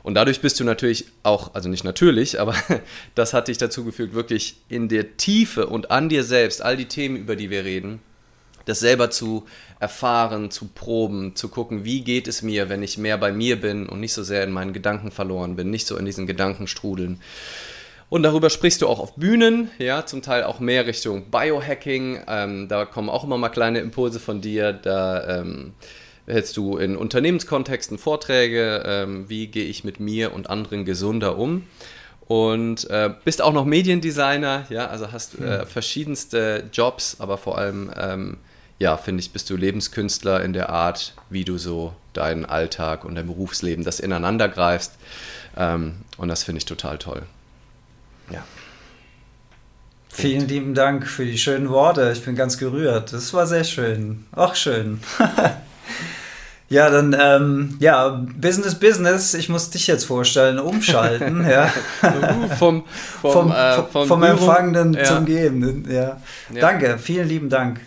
Und 0.02 0.12
dadurch 0.12 0.43
bist 0.43 0.61
du 0.61 0.64
natürlich 0.64 1.07
auch, 1.23 1.54
also 1.54 1.71
nicht 1.71 1.85
natürlich, 1.85 2.38
aber 2.38 2.54
das 3.14 3.33
hat 3.33 3.49
dich 3.49 3.57
dazu 3.57 3.83
gefügt, 3.83 4.12
wirklich 4.12 4.57
in 4.69 4.90
der 4.90 5.16
Tiefe 5.16 5.66
und 5.66 5.90
an 5.90 6.11
dir 6.11 6.23
selbst, 6.23 6.61
all 6.61 6.76
die 6.76 6.85
Themen, 6.85 7.16
über 7.16 7.35
die 7.35 7.49
wir 7.49 7.64
reden, 7.64 8.00
das 8.66 8.81
selber 8.81 9.11
zu 9.11 9.47
erfahren, 9.81 10.50
zu 10.50 10.66
proben, 10.66 11.35
zu 11.35 11.49
gucken, 11.49 11.85
wie 11.85 12.02
geht 12.02 12.28
es 12.28 12.43
mir, 12.43 12.69
wenn 12.69 12.83
ich 12.83 12.99
mehr 12.99 13.16
bei 13.16 13.33
mir 13.33 13.59
bin 13.59 13.88
und 13.88 14.00
nicht 14.00 14.12
so 14.12 14.23
sehr 14.23 14.45
in 14.45 14.52
meinen 14.52 14.75
Gedanken 14.75 15.11
verloren 15.11 15.57
bin, 15.57 15.71
nicht 15.71 15.87
so 15.87 15.97
in 15.97 16.04
diesen 16.04 16.26
Gedankenstrudeln. 16.26 17.21
Und 18.11 18.23
darüber 18.23 18.50
sprichst 18.50 18.82
du 18.82 18.88
auch 18.88 19.00
auf 19.00 19.14
Bühnen, 19.16 19.70
ja, 19.78 20.06
zum 20.06 20.23
Teil 20.23 20.44
auch 20.44 20.61
mehr 20.61 20.87
Richtung 20.87 21.30
Biohacking. 21.30 22.20
Ähm, 22.28 22.68
da 22.68 22.84
kommen 22.84 23.08
auch 23.08 23.25
immer 23.25 23.38
mal 23.38 23.49
kleine 23.49 23.80
Impulse 23.80 24.20
von 24.20 24.40
dir. 24.40 24.73
Da 24.73 25.40
ähm, 25.40 25.73
hältst 26.26 26.56
du 26.56 26.76
in 26.76 26.96
Unternehmenskontexten 26.96 27.99
Vorträge, 27.99 28.82
ähm, 28.87 29.28
wie 29.28 29.49
gehe 29.49 29.66
ich 29.66 29.84
mit 29.84 30.00
mir 30.00 30.32
und 30.32 30.49
anderen 30.49 30.84
gesunder 30.84 31.38
um. 31.38 31.66
Und 32.26 32.88
äh, 32.88 33.11
bist 33.25 33.42
auch 33.42 33.52
noch 33.52 33.66
Mediendesigner, 33.66 34.66
ja, 34.70 34.87
also 34.87 35.12
hast 35.12 35.38
äh, 35.38 35.61
hm. 35.61 35.66
verschiedenste 35.66 36.64
Jobs, 36.73 37.16
aber 37.18 37.37
vor 37.37 37.58
allem, 37.58 37.90
ähm, 37.99 38.38
ja, 38.78 38.96
finde 38.96 39.20
ich, 39.20 39.32
bist 39.32 39.50
du 39.50 39.56
Lebenskünstler 39.56 40.42
in 40.42 40.54
der 40.54 40.70
Art, 40.70 41.14
wie 41.28 41.44
du 41.44 41.58
so 41.58 41.92
deinen 42.14 42.46
Alltag 42.46 43.04
und 43.04 43.14
dein 43.16 43.26
Berufsleben 43.26 43.84
das 43.84 44.00
ineinander 44.00 44.49
greifst. 44.49 44.94
Ähm, 45.56 45.96
und 46.16 46.28
das 46.28 46.44
finde 46.44 46.58
ich 46.58 46.64
total 46.64 46.96
toll. 46.96 47.23
Ja. 48.31 48.45
Vielen 50.09 50.47
lieben 50.47 50.75
Dank 50.75 51.09
für 51.09 51.25
die 51.25 51.37
schönen 51.37 51.69
Worte. 51.71 52.12
Ich 52.12 52.25
bin 52.25 52.37
ganz 52.37 52.57
gerührt. 52.57 53.12
Das 53.12 53.35
war 53.35 53.49
sehr 53.49 53.64
schön. 53.64 54.25
Auch 54.31 54.54
schön. 54.54 55.00
ja, 56.69 56.88
dann, 56.88 57.16
ähm, 57.21 57.76
ja, 57.81 58.25
Business, 58.37 58.76
Business. 58.76 59.35
Ich 59.35 59.49
muss 59.49 59.71
dich 59.71 59.88
jetzt 59.88 60.04
vorstellen, 60.04 60.61
umschalten. 60.61 61.45
ja. 61.50 61.69
vom, 62.59 62.85
vom, 63.21 63.33
vom, 63.33 63.50
äh, 63.50 63.83
vom, 63.90 64.07
vom 64.07 64.23
Empfangenden 64.23 64.95
ja. 64.95 65.04
zum 65.04 65.25
Gebenden. 65.25 65.90
Ja. 65.90 66.21
ja. 66.52 66.61
Danke, 66.61 66.99
vielen 66.99 67.28
lieben 67.28 67.49
Dank. 67.49 67.81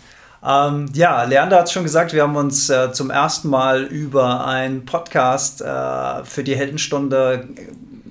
Ähm, 0.46 0.86
ja, 0.92 1.24
Leander 1.24 1.58
hat 1.58 1.66
es 1.66 1.72
schon 1.72 1.82
gesagt, 1.82 2.12
wir 2.12 2.22
haben 2.22 2.36
uns 2.36 2.68
äh, 2.68 2.92
zum 2.92 3.10
ersten 3.10 3.48
Mal 3.48 3.84
über 3.84 4.46
einen 4.46 4.84
Podcast 4.84 5.62
äh, 5.62 6.24
für 6.24 6.44
die 6.44 6.54
Heldenstunde 6.54 7.48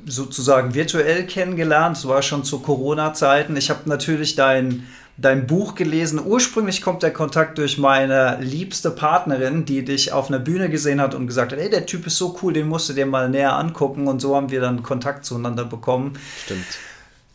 sozusagen 0.07 0.73
virtuell 0.73 1.25
kennengelernt. 1.25 1.97
Das 1.97 2.07
war 2.07 2.21
schon 2.21 2.43
zu 2.43 2.59
Corona-Zeiten. 2.59 3.55
Ich 3.57 3.69
habe 3.69 3.81
natürlich 3.85 4.35
dein, 4.35 4.87
dein 5.17 5.47
Buch 5.47 5.75
gelesen. 5.75 6.21
Ursprünglich 6.25 6.81
kommt 6.81 7.03
der 7.03 7.13
Kontakt 7.13 7.57
durch 7.57 7.77
meine 7.77 8.37
liebste 8.41 8.91
Partnerin, 8.91 9.65
die 9.65 9.83
dich 9.83 10.13
auf 10.13 10.29
einer 10.29 10.39
Bühne 10.39 10.69
gesehen 10.69 11.01
hat 11.01 11.13
und 11.13 11.27
gesagt 11.27 11.51
hat, 11.51 11.59
hey, 11.59 11.69
der 11.69 11.85
Typ 11.85 12.07
ist 12.07 12.17
so 12.17 12.37
cool, 12.41 12.53
den 12.53 12.67
musst 12.67 12.89
du 12.89 12.93
dir 12.93 13.05
mal 13.05 13.29
näher 13.29 13.55
angucken. 13.55 14.07
Und 14.07 14.21
so 14.21 14.35
haben 14.35 14.49
wir 14.49 14.61
dann 14.61 14.83
Kontakt 14.83 15.25
zueinander 15.25 15.65
bekommen. 15.65 16.13
Stimmt. 16.45 16.65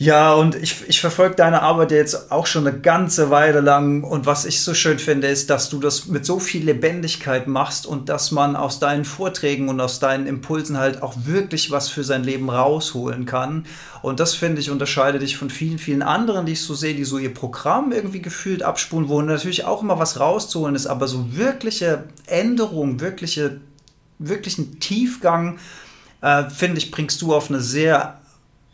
Ja, 0.03 0.35
und 0.35 0.57
ich, 0.57 0.89
ich 0.89 1.01
verfolge 1.01 1.37
deine 1.37 1.63
Arbeit 1.63 1.93
jetzt 1.93 2.33
auch 2.33 2.47
schon 2.47 2.67
eine 2.67 2.77
ganze 2.77 3.31
Weile 3.31 3.61
lang. 3.61 4.03
Und 4.03 4.27
was 4.27 4.45
ich 4.47 4.61
so 4.61 4.75
schön 4.75 4.99
finde, 4.99 5.29
ist, 5.29 5.49
dass 5.49 5.69
du 5.71 5.79
das 5.79 6.07
mit 6.07 6.27
so 6.27 6.41
viel 6.41 6.65
Lebendigkeit 6.65 7.47
machst 7.47 7.87
und 7.87 8.09
dass 8.09 8.33
man 8.33 8.57
aus 8.57 8.81
deinen 8.81 9.05
Vorträgen 9.05 9.69
und 9.69 9.81
aus 9.81 10.01
deinen 10.01 10.27
Impulsen 10.27 10.77
halt 10.77 11.05
auch 11.05 11.15
wirklich 11.23 11.71
was 11.71 11.89
für 11.89 12.03
sein 12.03 12.25
Leben 12.25 12.51
rausholen 12.51 13.27
kann. 13.27 13.65
Und 14.03 14.19
das 14.19 14.35
finde 14.35 14.61
ich 14.61 14.73
unterscheidet 14.73 15.23
dich 15.23 15.37
von 15.37 15.51
vielen, 15.51 15.79
vielen 15.79 16.03
anderen, 16.03 16.47
die 16.47 16.55
ich 16.55 16.63
so 16.63 16.75
sehe, 16.75 16.97
die 16.97 17.05
so 17.05 17.19
ihr 17.19 17.33
Programm 17.33 17.93
irgendwie 17.93 18.23
gefühlt 18.23 18.65
abspulen, 18.65 19.09
wo 19.09 19.23
natürlich 19.23 19.67
auch 19.67 19.83
immer 19.83 20.01
was 20.01 20.19
rauszuholen 20.19 20.75
ist, 20.75 20.89
aber 20.89 21.07
so 21.07 21.37
wirkliche 21.37 22.07
Änderungen, 22.27 22.99
wirkliche, 22.99 23.61
wirklichen 24.19 24.81
Tiefgang, 24.81 25.61
äh, 26.23 26.51
finde 26.51 26.79
ich, 26.79 26.91
bringst 26.91 27.23
du 27.23 27.33
auf 27.33 27.51
eine 27.51 27.61
sehr 27.61 28.19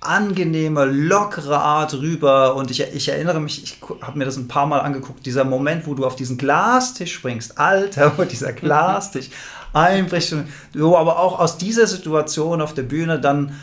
angenehme, 0.01 0.85
lockere 0.85 1.59
Art 1.59 1.95
rüber. 1.95 2.55
Und 2.55 2.71
ich, 2.71 2.81
ich 2.81 3.09
erinnere 3.09 3.41
mich, 3.41 3.63
ich 3.63 3.79
habe 4.03 4.19
mir 4.19 4.25
das 4.25 4.37
ein 4.37 4.49
paar 4.49 4.67
Mal 4.67 4.81
angeguckt, 4.81 5.27
dieser 5.27 5.45
Moment, 5.45 5.87
wo 5.87 5.95
du 5.95 6.07
auf 6.07 6.17
diesen 6.17 6.39
Glastisch 6.39 7.15
springst, 7.15 7.59
Alter, 7.59 8.13
wo 8.17 8.25
dieser 8.25 8.53
Glastisch 8.53 9.31
einbricht. 9.73 10.33
Und 10.33 10.49
du 10.73 10.97
aber 10.97 11.19
auch 11.19 11.39
aus 11.39 11.59
dieser 11.59 11.87
Situation 11.87 12.61
auf 12.61 12.75
der 12.75 12.83
Bühne 12.83 13.21
dann 13.21 13.55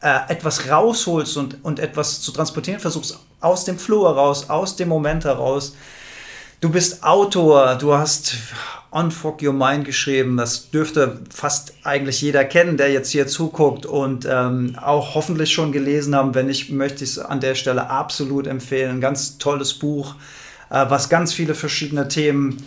äh, 0.00 0.20
etwas 0.28 0.70
rausholst 0.70 1.36
und, 1.36 1.64
und 1.64 1.80
etwas 1.80 2.20
zu 2.20 2.30
transportieren 2.30 2.80
versuchst, 2.80 3.18
aus 3.40 3.64
dem 3.64 3.78
Flow 3.78 4.06
heraus, 4.06 4.50
aus 4.50 4.76
dem 4.76 4.88
Moment 4.88 5.24
heraus. 5.24 5.74
Du 6.60 6.70
bist 6.70 7.02
Autor, 7.02 7.74
du 7.76 7.94
hast 7.94 8.36
Unfuck 8.94 9.42
Your 9.42 9.52
Mind 9.52 9.84
geschrieben. 9.84 10.36
Das 10.36 10.70
dürfte 10.70 11.18
fast 11.28 11.74
eigentlich 11.82 12.22
jeder 12.22 12.44
kennen, 12.44 12.76
der 12.76 12.92
jetzt 12.92 13.10
hier 13.10 13.26
zuguckt 13.26 13.86
und 13.86 14.24
ähm, 14.30 14.76
auch 14.80 15.16
hoffentlich 15.16 15.52
schon 15.52 15.72
gelesen 15.72 16.14
haben. 16.14 16.34
Wenn 16.36 16.46
nicht, 16.46 16.70
möchte 16.70 17.02
ich 17.02 17.10
es 17.10 17.18
an 17.18 17.40
der 17.40 17.56
Stelle 17.56 17.90
absolut 17.90 18.46
empfehlen. 18.46 18.92
Ein 18.92 19.00
ganz 19.00 19.38
tolles 19.38 19.74
Buch, 19.74 20.14
äh, 20.70 20.86
was 20.88 21.08
ganz 21.08 21.32
viele 21.32 21.56
verschiedene 21.56 22.06
Themen 22.06 22.62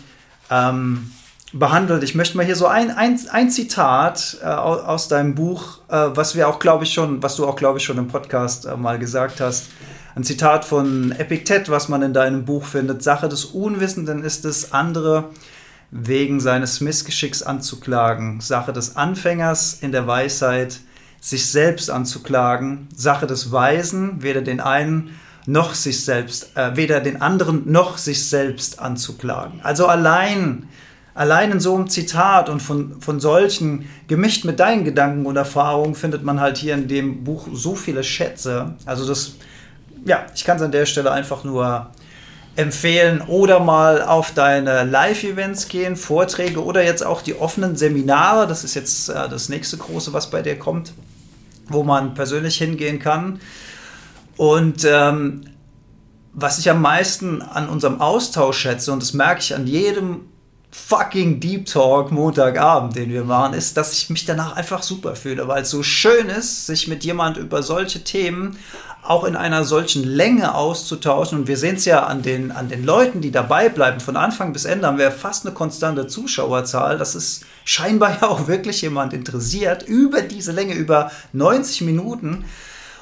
ähm, 0.50 1.10
behandelt. 1.54 2.02
Ich 2.02 2.14
möchte 2.14 2.36
mal 2.36 2.44
hier 2.44 2.56
so 2.56 2.66
ein, 2.66 2.90
ein, 2.90 3.18
ein 3.30 3.50
Zitat 3.50 4.36
äh, 4.42 4.44
aus 4.44 5.08
deinem 5.08 5.34
Buch, 5.34 5.78
äh, 5.88 6.10
was 6.12 6.36
wir 6.36 6.46
auch, 6.46 6.58
glaube 6.58 6.84
ich, 6.84 6.92
schon, 6.92 7.22
was 7.22 7.36
du 7.36 7.46
auch, 7.46 7.56
glaube 7.56 7.78
ich, 7.78 7.84
schon 7.84 7.96
im 7.96 8.08
Podcast 8.08 8.66
äh, 8.66 8.76
mal 8.76 8.98
gesagt 8.98 9.40
hast. 9.40 9.68
Ein 10.14 10.24
Zitat 10.24 10.66
von 10.66 11.12
Epiktet, 11.12 11.70
was 11.70 11.88
man 11.88 12.02
in 12.02 12.12
deinem 12.12 12.44
Buch 12.44 12.66
findet. 12.66 13.02
Sache 13.02 13.30
des 13.30 13.46
Unwissenden 13.46 14.24
ist 14.24 14.44
es, 14.44 14.72
andere 14.72 15.30
wegen 15.90 16.40
seines 16.40 16.80
Missgeschicks 16.80 17.42
anzuklagen. 17.42 18.40
Sache 18.40 18.72
des 18.72 18.96
Anfängers 18.96 19.78
in 19.80 19.92
der 19.92 20.06
Weisheit, 20.06 20.80
sich 21.20 21.50
selbst 21.50 21.90
anzuklagen. 21.90 22.88
Sache 22.94 23.26
des 23.26 23.50
Weisen, 23.52 24.22
weder 24.22 24.42
den 24.42 24.60
einen 24.60 25.18
noch 25.46 25.74
sich 25.74 26.04
selbst, 26.04 26.56
äh, 26.56 26.76
weder 26.76 27.00
den 27.00 27.22
anderen 27.22 27.72
noch 27.72 27.96
sich 27.96 28.28
selbst 28.28 28.80
anzuklagen. 28.80 29.60
Also 29.62 29.86
allein, 29.86 30.68
allein 31.14 31.52
in 31.52 31.60
so 31.60 31.74
einem 31.74 31.88
Zitat 31.88 32.50
und 32.50 32.60
von, 32.60 33.00
von 33.00 33.18
solchen, 33.18 33.88
gemischt 34.08 34.44
mit 34.44 34.60
deinen 34.60 34.84
Gedanken 34.84 35.24
und 35.24 35.36
Erfahrungen, 35.36 35.94
findet 35.94 36.22
man 36.22 36.38
halt 36.38 36.58
hier 36.58 36.74
in 36.74 36.86
dem 36.86 37.24
Buch 37.24 37.48
so 37.50 37.74
viele 37.74 38.04
Schätze. 38.04 38.74
Also 38.84 39.08
das, 39.08 39.36
ja, 40.04 40.26
ich 40.34 40.44
kann 40.44 40.58
es 40.58 40.62
an 40.62 40.70
der 40.70 40.84
Stelle 40.84 41.10
einfach 41.12 41.44
nur 41.44 41.90
empfehlen 42.58 43.22
oder 43.22 43.60
mal 43.60 44.02
auf 44.02 44.34
deine 44.34 44.82
Live-Events 44.82 45.68
gehen, 45.68 45.94
Vorträge 45.94 46.64
oder 46.64 46.82
jetzt 46.82 47.06
auch 47.06 47.22
die 47.22 47.38
offenen 47.38 47.76
Seminare. 47.76 48.48
Das 48.48 48.64
ist 48.64 48.74
jetzt 48.74 49.10
äh, 49.10 49.28
das 49.28 49.48
nächste 49.48 49.76
große, 49.76 50.12
was 50.12 50.28
bei 50.28 50.42
dir 50.42 50.58
kommt, 50.58 50.92
wo 51.68 51.84
man 51.84 52.14
persönlich 52.14 52.58
hingehen 52.58 52.98
kann. 52.98 53.38
Und 54.36 54.84
ähm, 54.84 55.42
was 56.32 56.58
ich 56.58 56.68
am 56.68 56.82
meisten 56.82 57.42
an 57.42 57.68
unserem 57.68 58.00
Austausch 58.00 58.58
schätze, 58.58 58.92
und 58.92 59.02
das 59.02 59.12
merke 59.12 59.40
ich 59.40 59.54
an 59.54 59.68
jedem 59.68 60.22
fucking 60.72 61.38
Deep 61.38 61.66
Talk 61.66 62.10
Montagabend, 62.10 62.96
den 62.96 63.10
wir 63.10 63.22
machen, 63.22 63.54
ist, 63.54 63.76
dass 63.76 63.92
ich 63.92 64.10
mich 64.10 64.24
danach 64.24 64.56
einfach 64.56 64.82
super 64.82 65.14
fühle, 65.14 65.46
weil 65.46 65.62
es 65.62 65.70
so 65.70 65.84
schön 65.84 66.28
ist, 66.28 66.66
sich 66.66 66.88
mit 66.88 67.04
jemand 67.04 67.36
über 67.36 67.62
solche 67.62 68.02
Themen 68.02 68.58
auch 69.02 69.24
in 69.24 69.36
einer 69.36 69.64
solchen 69.64 70.04
Länge 70.04 70.54
auszutauschen. 70.54 71.40
Und 71.40 71.48
wir 71.48 71.56
sehen 71.56 71.76
es 71.76 71.84
ja 71.84 72.04
an 72.04 72.22
den, 72.22 72.50
an 72.50 72.68
den 72.68 72.84
Leuten, 72.84 73.20
die 73.20 73.30
dabei 73.30 73.68
bleiben. 73.68 74.00
Von 74.00 74.16
Anfang 74.16 74.52
bis 74.52 74.64
Ende 74.64 74.86
haben 74.86 74.98
wir 74.98 75.10
fast 75.10 75.46
eine 75.46 75.54
konstante 75.54 76.06
Zuschauerzahl. 76.06 76.98
Das 76.98 77.14
ist 77.14 77.44
scheinbar 77.64 78.18
ja 78.20 78.28
auch 78.28 78.48
wirklich 78.48 78.82
jemand 78.82 79.12
interessiert 79.12 79.82
über 79.82 80.22
diese 80.22 80.52
Länge, 80.52 80.74
über 80.74 81.10
90 81.32 81.82
Minuten. 81.82 82.44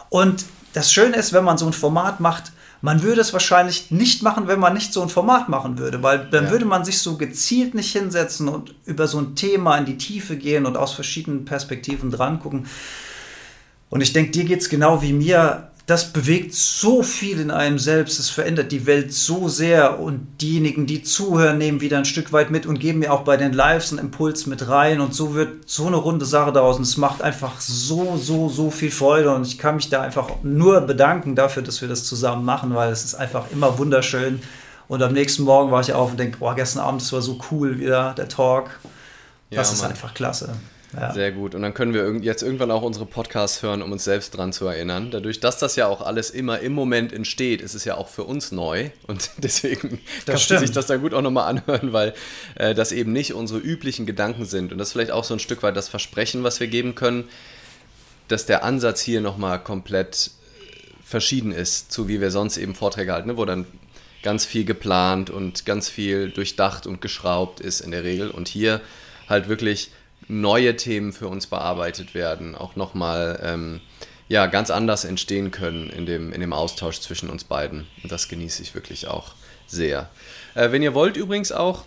Und 0.09 0.45
das 0.75 0.93
Schöne 0.93 1.17
ist, 1.17 1.33
wenn 1.33 1.45
man 1.45 1.59
so 1.59 1.67
ein 1.67 1.73
Format 1.73 2.21
macht, 2.21 2.53
man 2.83 3.03
würde 3.03 3.21
es 3.21 3.33
wahrscheinlich 3.33 3.91
nicht 3.91 4.23
machen, 4.23 4.49
wenn 4.49 4.61
man 4.61 4.75
nicht 4.75 4.93
so 4.93 5.03
ein 5.03 5.09
Format 5.09 5.49
machen 5.49 5.79
würde, 5.79 6.03
weil 6.03 6.29
dann 6.31 6.45
ja. 6.45 6.51
würde 6.51 6.67
man 6.67 6.85
sich 6.85 6.99
so 6.99 7.17
gezielt 7.17 7.75
nicht 7.75 7.91
hinsetzen 7.91 8.49
und 8.49 8.75
über 8.85 9.09
so 9.09 9.19
ein 9.19 9.35
Thema 9.35 9.79
in 9.79 9.87
die 9.87 9.97
Tiefe 9.97 10.37
gehen 10.37 10.67
und 10.67 10.77
aus 10.77 10.93
verschiedenen 10.93 11.45
Perspektiven 11.47 12.11
dran 12.11 12.39
gucken. 12.39 12.67
Und 13.89 14.03
ich 14.03 14.13
denke, 14.13 14.31
dir 14.33 14.45
geht 14.45 14.61
es 14.61 14.69
genau 14.69 15.01
wie 15.03 15.13
mir 15.13 15.71
das 15.87 16.13
bewegt 16.13 16.53
so 16.53 17.05
viel 17.05 17.39
in 17.39 17.53
einem 17.53 17.79
selbst, 17.79 18.19
es 18.19 18.29
verändert 18.29 18.73
die 18.73 18.87
Welt 18.87 19.13
so 19.13 19.49
sehr 19.49 20.01
und 20.01 20.27
diejenigen, 20.41 20.87
die 20.87 21.05
zuhören, 21.05 21.59
nehmen 21.59 21.81
wieder 21.81 21.97
ein 21.97 22.05
Stück 22.05 22.33
weit 22.33 22.51
mit 22.51 22.67
und 22.67 22.81
geben 22.81 22.99
mir 22.99 23.13
auch 23.13 23.23
bei 23.23 23.37
den 23.37 23.53
Lives 23.53 23.93
einen 23.93 24.01
Impuls 24.01 24.47
mit 24.47 24.69
rein 24.69 25.01
und 25.01 25.15
so 25.15 25.37
wird 25.37 25.69
so 25.71 25.87
eine 25.87 25.95
runde 25.95 26.27
Sache 26.27 26.53
daraus 26.53 26.77
und 26.77 26.83
es 26.83 26.97
macht 26.97 27.23
einfach 27.23 27.61
so, 27.61 28.17
so, 28.17 28.49
so 28.49 28.73
viel 28.73 28.91
Freude 28.91 29.33
und 29.33 29.47
ich 29.47 29.59
kann 29.59 29.77
mich 29.77 29.89
da 29.89 30.03
einfach 30.03 30.29
nur 30.43 30.81
bedanken 30.81 31.37
dafür, 31.37 31.63
dass 31.63 31.81
wir 31.81 31.89
das 31.89 32.03
zusammen 32.03 32.45
machen, 32.45 32.75
weil 32.75 32.91
es 32.91 33.05
ist 33.05 33.15
einfach 33.15 33.53
immer 33.53 33.79
wunderschön 33.79 34.41
und 34.89 35.03
am 35.05 35.13
nächsten 35.13 35.45
Morgen 35.45 35.71
war 35.71 35.83
ich 35.83 35.93
auf 35.93 36.11
und 36.11 36.19
denke, 36.19 36.39
boah, 36.39 36.57
gestern 36.57 36.83
Abend, 36.83 37.01
das 37.01 37.13
war 37.13 37.23
so 37.23 37.39
cool 37.53 37.79
wieder, 37.79 38.13
der 38.15 38.29
Talk. 38.29 38.81
Das 39.51 39.69
ja, 39.69 39.75
ist 39.75 39.85
einfach 39.85 40.15
klasse. 40.15 40.57
Ja. 40.93 41.13
Sehr 41.13 41.33
gut. 41.33 41.55
Und 41.55 41.63
dann 41.63 41.75
können 41.75 41.93
wir 41.93 42.17
jetzt 42.23 42.43
irgendwann 42.43 42.71
auch 42.71 42.83
unsere 42.83 43.07
Podcasts 43.07 43.63
hören, 43.63 43.83
um 43.83 43.93
uns 43.93 44.05
selbst 44.05 44.37
dran 44.37 44.53
zu 44.53 44.67
erinnern. 44.67 45.11
Dadurch, 45.11 45.41
dass 45.41 45.59
das 45.59 45.77
ja 45.77 45.89
auch 45.89 46.01
alles 46.01 46.31
immer 46.31 46.61
im 46.61 46.73
Moment 46.73 47.13
entsteht, 47.13 47.61
ist 47.61 47.75
es 47.75 47.85
ja 47.85 47.97
auch 47.97 48.09
für 48.09 48.25
uns 48.25 48.53
neu. 48.53 48.91
Und 49.07 49.31
deswegen 49.39 50.01
das 50.25 50.47
kann 50.47 50.57
man 50.57 50.67
sich 50.67 50.75
das 50.75 50.87
dann 50.87 51.01
gut 51.01 51.13
auch 51.13 51.23
nochmal 51.23 51.49
anhören, 51.49 51.93
weil 51.93 52.15
äh, 52.55 52.75
das 52.75 52.93
eben 52.93 53.13
nicht 53.13 53.35
unsere 53.35 53.61
üblichen 53.61 54.07
Gedanken 54.07 54.45
sind. 54.45 54.73
Und 54.73 54.79
das 54.79 54.89
ist 54.89 54.93
vielleicht 54.93 55.11
auch 55.11 55.25
so 55.25 55.35
ein 55.35 55.41
Stück 55.41 55.63
weit 55.63 55.77
das 55.77 55.89
Versprechen, 55.89 56.45
was 56.45 56.61
wir 56.61 56.69
geben 56.69 56.95
können, 56.95 57.25
dass 58.29 58.47
der 58.47 58.65
Ansatz 58.65 59.01
hier 59.01 59.21
nochmal 59.21 59.63
komplett 59.63 60.31
verschieden 61.05 61.53
ist, 61.53 61.93
zu 61.93 62.09
wie 62.09 62.21
wir 62.21 62.31
sonst 62.31 62.57
eben 62.57 62.75
Vorträge 62.75 63.13
halten, 63.13 63.29
ne? 63.29 63.37
wo 63.37 63.45
dann 63.45 63.67
ganz 64.23 64.45
viel 64.45 64.65
geplant 64.65 65.31
und 65.31 65.67
ganz 65.67 65.89
viel 65.89 66.31
durchdacht 66.31 66.87
und 66.87 67.01
geschraubt 67.01 67.61
ist 67.61 67.81
in 67.81 67.91
der 67.91 68.03
Regel. 68.03 68.31
Und 68.31 68.49
hier 68.49 68.81
halt 69.29 69.49
wirklich 69.49 69.91
neue 70.29 70.77
Themen 70.77 71.13
für 71.13 71.29
uns 71.29 71.47
bearbeitet 71.47 72.15
werden, 72.15 72.55
auch 72.55 72.77
nochmal 72.77 73.41
ähm, 73.43 73.81
ja, 74.29 74.47
ganz 74.47 74.71
anders 74.71 75.05
entstehen 75.05 75.51
können 75.51 75.89
in 75.91 76.07
dem, 76.07 76.33
in 76.33 76.41
dem 76.41 76.53
Austausch 76.53 77.01
zwischen 77.01 77.31
uns 77.31 77.45
beiden. 77.45 77.87
Und 78.03 78.11
das 78.11 78.29
genieße 78.29 78.63
ich 78.63 78.75
wirklich 78.75 79.07
auch 79.07 79.35
sehr. 79.67 80.09
Äh, 80.55 80.73
wenn 80.73 80.83
ihr 80.83 80.95
wollt 80.95 81.17
übrigens 81.17 81.53
auch, 81.53 81.85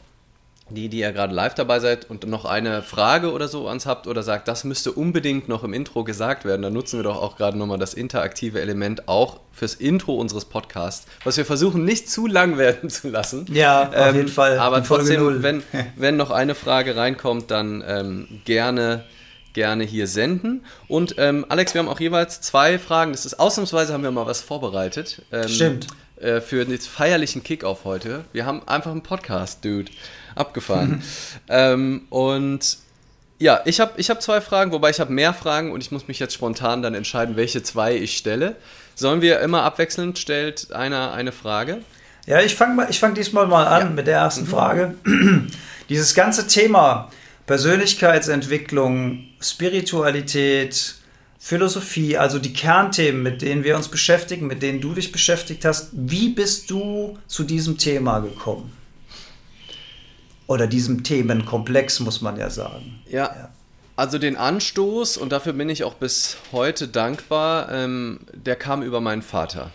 die, 0.69 0.89
die 0.89 0.99
ihr 0.99 1.11
gerade 1.11 1.33
live 1.33 1.55
dabei 1.55 1.79
seid 1.79 2.09
und 2.09 2.27
noch 2.27 2.45
eine 2.45 2.81
Frage 2.81 3.31
oder 3.31 3.47
so 3.47 3.67
ans 3.67 3.85
habt 3.85 4.07
oder 4.07 4.23
sagt, 4.23 4.47
das 4.47 4.63
müsste 4.63 4.91
unbedingt 4.91 5.49
noch 5.49 5.63
im 5.63 5.73
Intro 5.73 6.03
gesagt 6.03 6.45
werden, 6.45 6.61
dann 6.61 6.73
nutzen 6.73 6.99
wir 6.99 7.03
doch 7.03 7.21
auch 7.21 7.38
gerade 7.38 7.57
nochmal 7.57 7.79
das 7.79 7.93
interaktive 7.93 8.61
Element 8.61 9.07
auch 9.07 9.39
fürs 9.51 9.75
Intro 9.75 10.15
unseres 10.15 10.45
Podcasts, 10.45 11.07
was 11.23 11.38
wir 11.38 11.45
versuchen 11.45 11.83
nicht 11.83 12.09
zu 12.09 12.27
lang 12.27 12.57
werden 12.57 12.89
zu 12.89 13.09
lassen. 13.09 13.45
Ja, 13.51 13.89
auf 13.89 14.09
ähm, 14.09 14.15
jeden 14.15 14.27
Fall. 14.29 14.59
Aber 14.59 14.83
trotzdem, 14.83 15.43
wenn, 15.43 15.63
wenn 15.95 16.17
noch 16.17 16.31
eine 16.31 16.55
Frage 16.55 16.95
reinkommt, 16.95 17.51
dann 17.51 17.83
ähm, 17.85 18.41
gerne 18.45 19.03
gerne 19.53 19.83
hier 19.83 20.07
senden. 20.07 20.63
Und 20.88 21.15
ähm, 21.17 21.45
Alex, 21.49 21.73
wir 21.73 21.79
haben 21.79 21.89
auch 21.89 21.99
jeweils 21.99 22.39
zwei 22.39 22.77
Fragen. 22.77 23.11
Das 23.11 23.25
ist 23.25 23.39
ausnahmsweise 23.39 23.93
haben 23.93 24.03
wir 24.03 24.11
mal 24.11 24.27
was 24.27 24.41
vorbereitet. 24.41 25.23
Ähm, 25.31 25.47
Stimmt. 25.47 25.88
Äh, 26.21 26.41
für 26.41 26.65
den 26.65 26.77
feierlichen 26.77 27.43
Kickoff 27.43 27.85
heute. 27.85 28.25
Wir 28.33 28.45
haben 28.45 28.67
einfach 28.67 28.91
einen 28.91 29.03
Podcast, 29.03 29.63
Dude 29.63 29.89
abgefahren. 30.35 31.01
ähm, 31.47 32.07
und 32.09 32.77
ja, 33.38 33.61
ich 33.63 33.79
habe 33.79 33.93
ich 33.95 34.09
hab 34.09 34.21
zwei 34.21 34.41
Fragen, 34.41 34.73
wobei 34.73 34.89
ich 34.89 34.99
habe 34.99 35.13
mehr 35.13 35.33
Fragen 35.33 35.71
und 35.71 35.81
ich 35.81 35.91
muss 35.91 36.09
mich 36.09 36.19
jetzt 36.19 36.33
spontan 36.33 36.81
dann 36.81 36.93
entscheiden, 36.93 37.38
welche 37.38 37.63
zwei 37.63 37.95
ich 37.95 38.17
stelle. 38.17 38.57
Sollen 38.95 39.21
wir 39.21 39.39
immer 39.39 39.63
abwechselnd, 39.63 40.19
stellt 40.19 40.73
einer 40.73 41.13
eine 41.13 41.31
Frage? 41.31 41.77
Ja, 42.25 42.41
ich 42.41 42.53
fange 42.53 42.91
fang 42.91 43.13
diesmal 43.13 43.47
mal 43.47 43.67
an 43.67 43.81
ja. 43.81 43.89
mit 43.89 44.07
der 44.07 44.17
ersten 44.17 44.43
mhm. 44.43 44.47
Frage. 44.47 44.95
Dieses 45.88 46.15
ganze 46.15 46.47
Thema 46.47 47.09
Persönlichkeitsentwicklung, 47.47 49.23
Spiritualität, 49.39 50.95
Philosophie, 51.39 52.17
also 52.17 52.38
die 52.38 52.53
Kernthemen, 52.53 53.24
mit 53.24 53.41
denen 53.41 53.63
wir 53.63 53.75
uns 53.75 53.88
beschäftigen, 53.88 54.46
mit 54.46 54.62
denen 54.62 54.81
du 54.81 54.93
dich 54.93 55.12
beschäftigt 55.12 55.65
hast, 55.65 55.89
wie 55.93 56.29
bist 56.29 56.69
du 56.69 57.17
zu 57.27 57.43
diesem 57.43 57.77
Thema 57.77 58.19
gekommen? 58.19 58.72
oder 60.50 60.65
diesem 60.65 61.03
Themenkomplex, 61.03 62.00
muss 62.00 62.22
man 62.22 62.36
ja 62.38 62.50
sagen. 62.50 63.00
Ja. 63.08 63.25
ja. 63.25 63.50
Also 63.96 64.17
den 64.17 64.36
Anstoß, 64.36 65.17
und 65.17 65.31
dafür 65.31 65.53
bin 65.53 65.69
ich 65.69 65.84
auch 65.84 65.93
bis 65.93 66.38
heute 66.51 66.88
dankbar, 66.88 67.72
ähm, 67.72 68.22
der 68.34 68.55
kam 68.55 68.81
über 68.81 69.00
meinen 69.00 69.22
Vater. 69.22 69.69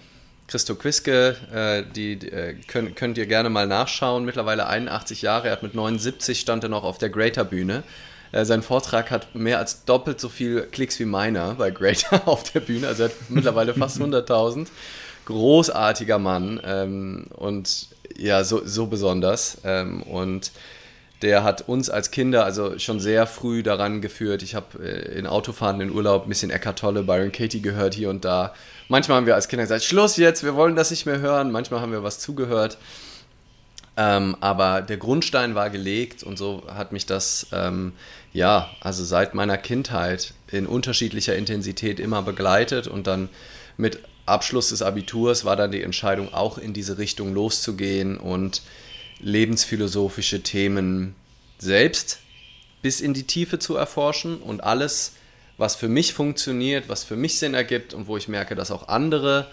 Christo 0.48 0.74
Quiske, 0.74 1.36
äh, 1.52 1.84
die, 1.94 2.16
die 2.18 2.28
äh, 2.28 2.54
könnt, 2.66 2.96
könnt, 2.96 3.18
ihr 3.18 3.26
gerne 3.26 3.50
mal 3.50 3.68
nachschauen, 3.68 4.24
mittlerweile 4.24 4.66
81 4.66 5.22
Jahre, 5.22 5.46
er 5.46 5.52
hat 5.52 5.62
mit 5.62 5.76
79 5.76 6.40
stand 6.40 6.64
er 6.64 6.70
noch 6.70 6.82
auf 6.82 6.98
der 6.98 7.08
Greater 7.08 7.44
Bühne. 7.44 7.84
Äh, 8.34 8.44
sein 8.44 8.62
Vortrag 8.62 9.12
hat 9.12 9.34
mehr 9.36 9.58
als 9.58 9.84
doppelt 9.84 10.20
so 10.20 10.28
viel 10.28 10.62
Klicks 10.62 10.98
wie 10.98 11.04
meiner 11.04 11.54
bei 11.54 11.70
Greater 11.70 12.22
auf 12.28 12.42
der 12.50 12.60
Bühne, 12.60 12.88
also 12.88 13.04
er 13.04 13.08
hat 13.10 13.14
mittlerweile 13.28 13.74
fast 13.74 14.00
100.000. 14.00 14.66
Großartiger 15.26 16.18
Mann 16.18 16.60
ähm, 16.64 17.26
und 17.34 17.88
ja, 18.16 18.44
so, 18.44 18.60
so 18.66 18.86
besonders. 18.86 19.58
Ähm, 19.64 20.02
und 20.02 20.50
der 21.22 21.44
hat 21.44 21.66
uns 21.66 21.88
als 21.88 22.10
Kinder 22.10 22.44
also 22.44 22.78
schon 22.78 23.00
sehr 23.00 23.26
früh 23.26 23.62
daran 23.62 24.02
geführt. 24.02 24.42
Ich 24.42 24.54
habe 24.54 24.84
äh, 24.84 25.18
in 25.18 25.26
Autofahren 25.26 25.80
in 25.80 25.90
Urlaub 25.90 26.26
ein 26.26 26.28
bisschen 26.28 26.50
Eckart 26.50 26.80
Tolle, 26.80 27.04
Byron 27.04 27.32
Katie 27.32 27.62
gehört 27.62 27.94
hier 27.94 28.10
und 28.10 28.24
da. 28.26 28.52
Manchmal 28.88 29.16
haben 29.16 29.26
wir 29.26 29.34
als 29.34 29.48
Kinder 29.48 29.62
gesagt, 29.62 29.84
Schluss 29.84 30.18
jetzt, 30.18 30.44
wir 30.44 30.56
wollen 30.56 30.76
das 30.76 30.90
nicht 30.90 31.06
mehr 31.06 31.20
hören. 31.20 31.52
Manchmal 31.52 31.80
haben 31.80 31.92
wir 31.92 32.02
was 32.02 32.18
zugehört. 32.18 32.76
Ähm, 33.96 34.36
aber 34.40 34.82
der 34.82 34.96
Grundstein 34.96 35.54
war 35.54 35.70
gelegt 35.70 36.24
und 36.24 36.36
so 36.36 36.64
hat 36.66 36.90
mich 36.90 37.06
das, 37.06 37.46
ähm, 37.52 37.92
ja, 38.32 38.70
also 38.80 39.04
seit 39.04 39.34
meiner 39.34 39.56
Kindheit 39.56 40.34
in 40.50 40.66
unterschiedlicher 40.66 41.36
Intensität 41.36 42.00
immer 42.00 42.22
begleitet 42.22 42.88
und 42.88 43.06
dann 43.06 43.28
mit 43.76 44.00
Abschluss 44.26 44.70
des 44.70 44.82
Abiturs 44.82 45.44
war 45.44 45.54
dann 45.54 45.70
die 45.70 45.82
Entscheidung, 45.82 46.32
auch 46.34 46.58
in 46.58 46.72
diese 46.72 46.98
Richtung 46.98 47.34
loszugehen 47.34 48.16
und 48.16 48.62
lebensphilosophische 49.20 50.42
Themen 50.42 51.14
selbst 51.58 52.18
bis 52.82 53.00
in 53.00 53.14
die 53.14 53.26
Tiefe 53.26 53.58
zu 53.58 53.76
erforschen 53.76 54.38
und 54.38 54.64
alles, 54.64 55.12
was 55.56 55.76
für 55.76 55.88
mich 55.88 56.14
funktioniert, 56.14 56.88
was 56.88 57.04
für 57.04 57.16
mich 57.16 57.38
Sinn 57.38 57.54
ergibt 57.54 57.94
und 57.94 58.08
wo 58.08 58.16
ich 58.16 58.28
merke, 58.28 58.54
dass 58.54 58.70
auch 58.70 58.88
andere, 58.88 59.50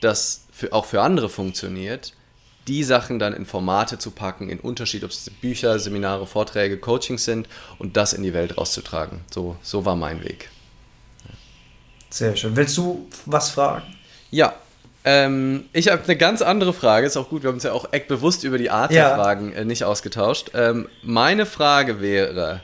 das 0.00 0.46
für, 0.52 0.72
auch 0.72 0.84
für 0.84 1.00
andere 1.02 1.28
funktioniert, 1.28 2.12
die 2.68 2.82
Sachen 2.82 3.18
dann 3.18 3.32
in 3.32 3.46
Formate 3.46 3.98
zu 3.98 4.10
packen, 4.10 4.48
in 4.48 4.58
Unterschied, 4.58 5.04
ob 5.04 5.10
es 5.10 5.30
Bücher, 5.40 5.78
Seminare, 5.78 6.26
Vorträge, 6.26 6.78
Coachings 6.78 7.24
sind 7.24 7.48
und 7.78 7.96
das 7.96 8.12
in 8.12 8.22
die 8.22 8.34
Welt 8.34 8.58
rauszutragen. 8.58 9.20
So, 9.32 9.56
so 9.62 9.84
war 9.84 9.96
mein 9.96 10.24
Weg. 10.24 10.50
Sehr 12.10 12.34
schön. 12.36 12.56
Willst 12.56 12.76
du 12.76 13.08
was 13.26 13.50
fragen? 13.50 13.94
Ja. 14.30 14.54
Ähm, 15.04 15.66
ich 15.72 15.88
habe 15.88 16.02
eine 16.02 16.16
ganz 16.16 16.42
andere 16.42 16.72
Frage. 16.72 17.06
Ist 17.06 17.16
auch 17.16 17.28
gut, 17.28 17.42
wir 17.42 17.48
haben 17.48 17.56
uns 17.56 17.62
ja 17.62 17.72
auch 17.72 17.92
echt 17.92 18.08
bewusst 18.08 18.42
über 18.42 18.58
die 18.58 18.70
Art 18.70 18.90
ja. 18.90 19.08
der 19.08 19.16
Fragen 19.16 19.52
äh, 19.52 19.64
nicht 19.64 19.84
ausgetauscht. 19.84 20.50
Ähm, 20.54 20.88
meine 21.02 21.46
Frage 21.46 22.00
wäre: 22.00 22.62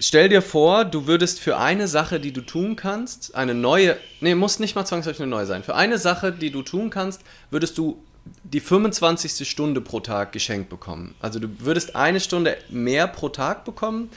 Stell 0.00 0.28
dir 0.28 0.42
vor, 0.42 0.84
du 0.84 1.08
würdest 1.08 1.40
für 1.40 1.56
eine 1.56 1.88
Sache, 1.88 2.20
die 2.20 2.32
du 2.32 2.40
tun 2.40 2.76
kannst, 2.76 3.34
eine 3.34 3.52
neue, 3.52 3.96
nee, 4.20 4.36
muss 4.36 4.60
nicht 4.60 4.76
mal 4.76 4.84
zwangsläufig 4.84 5.22
eine 5.22 5.30
neue 5.30 5.46
sein. 5.46 5.64
Für 5.64 5.74
eine 5.74 5.98
Sache, 5.98 6.30
die 6.30 6.50
du 6.50 6.62
tun 6.62 6.90
kannst, 6.90 7.22
würdest 7.50 7.76
du 7.78 8.00
die 8.44 8.60
25. 8.60 9.48
Stunde 9.48 9.80
pro 9.80 9.98
Tag 9.98 10.30
geschenkt 10.32 10.68
bekommen. 10.68 11.14
Also 11.20 11.40
du 11.40 11.48
würdest 11.58 11.96
eine 11.96 12.20
Stunde 12.20 12.56
mehr 12.68 13.08
pro 13.08 13.28
Tag 13.28 13.64
bekommen 13.64 14.10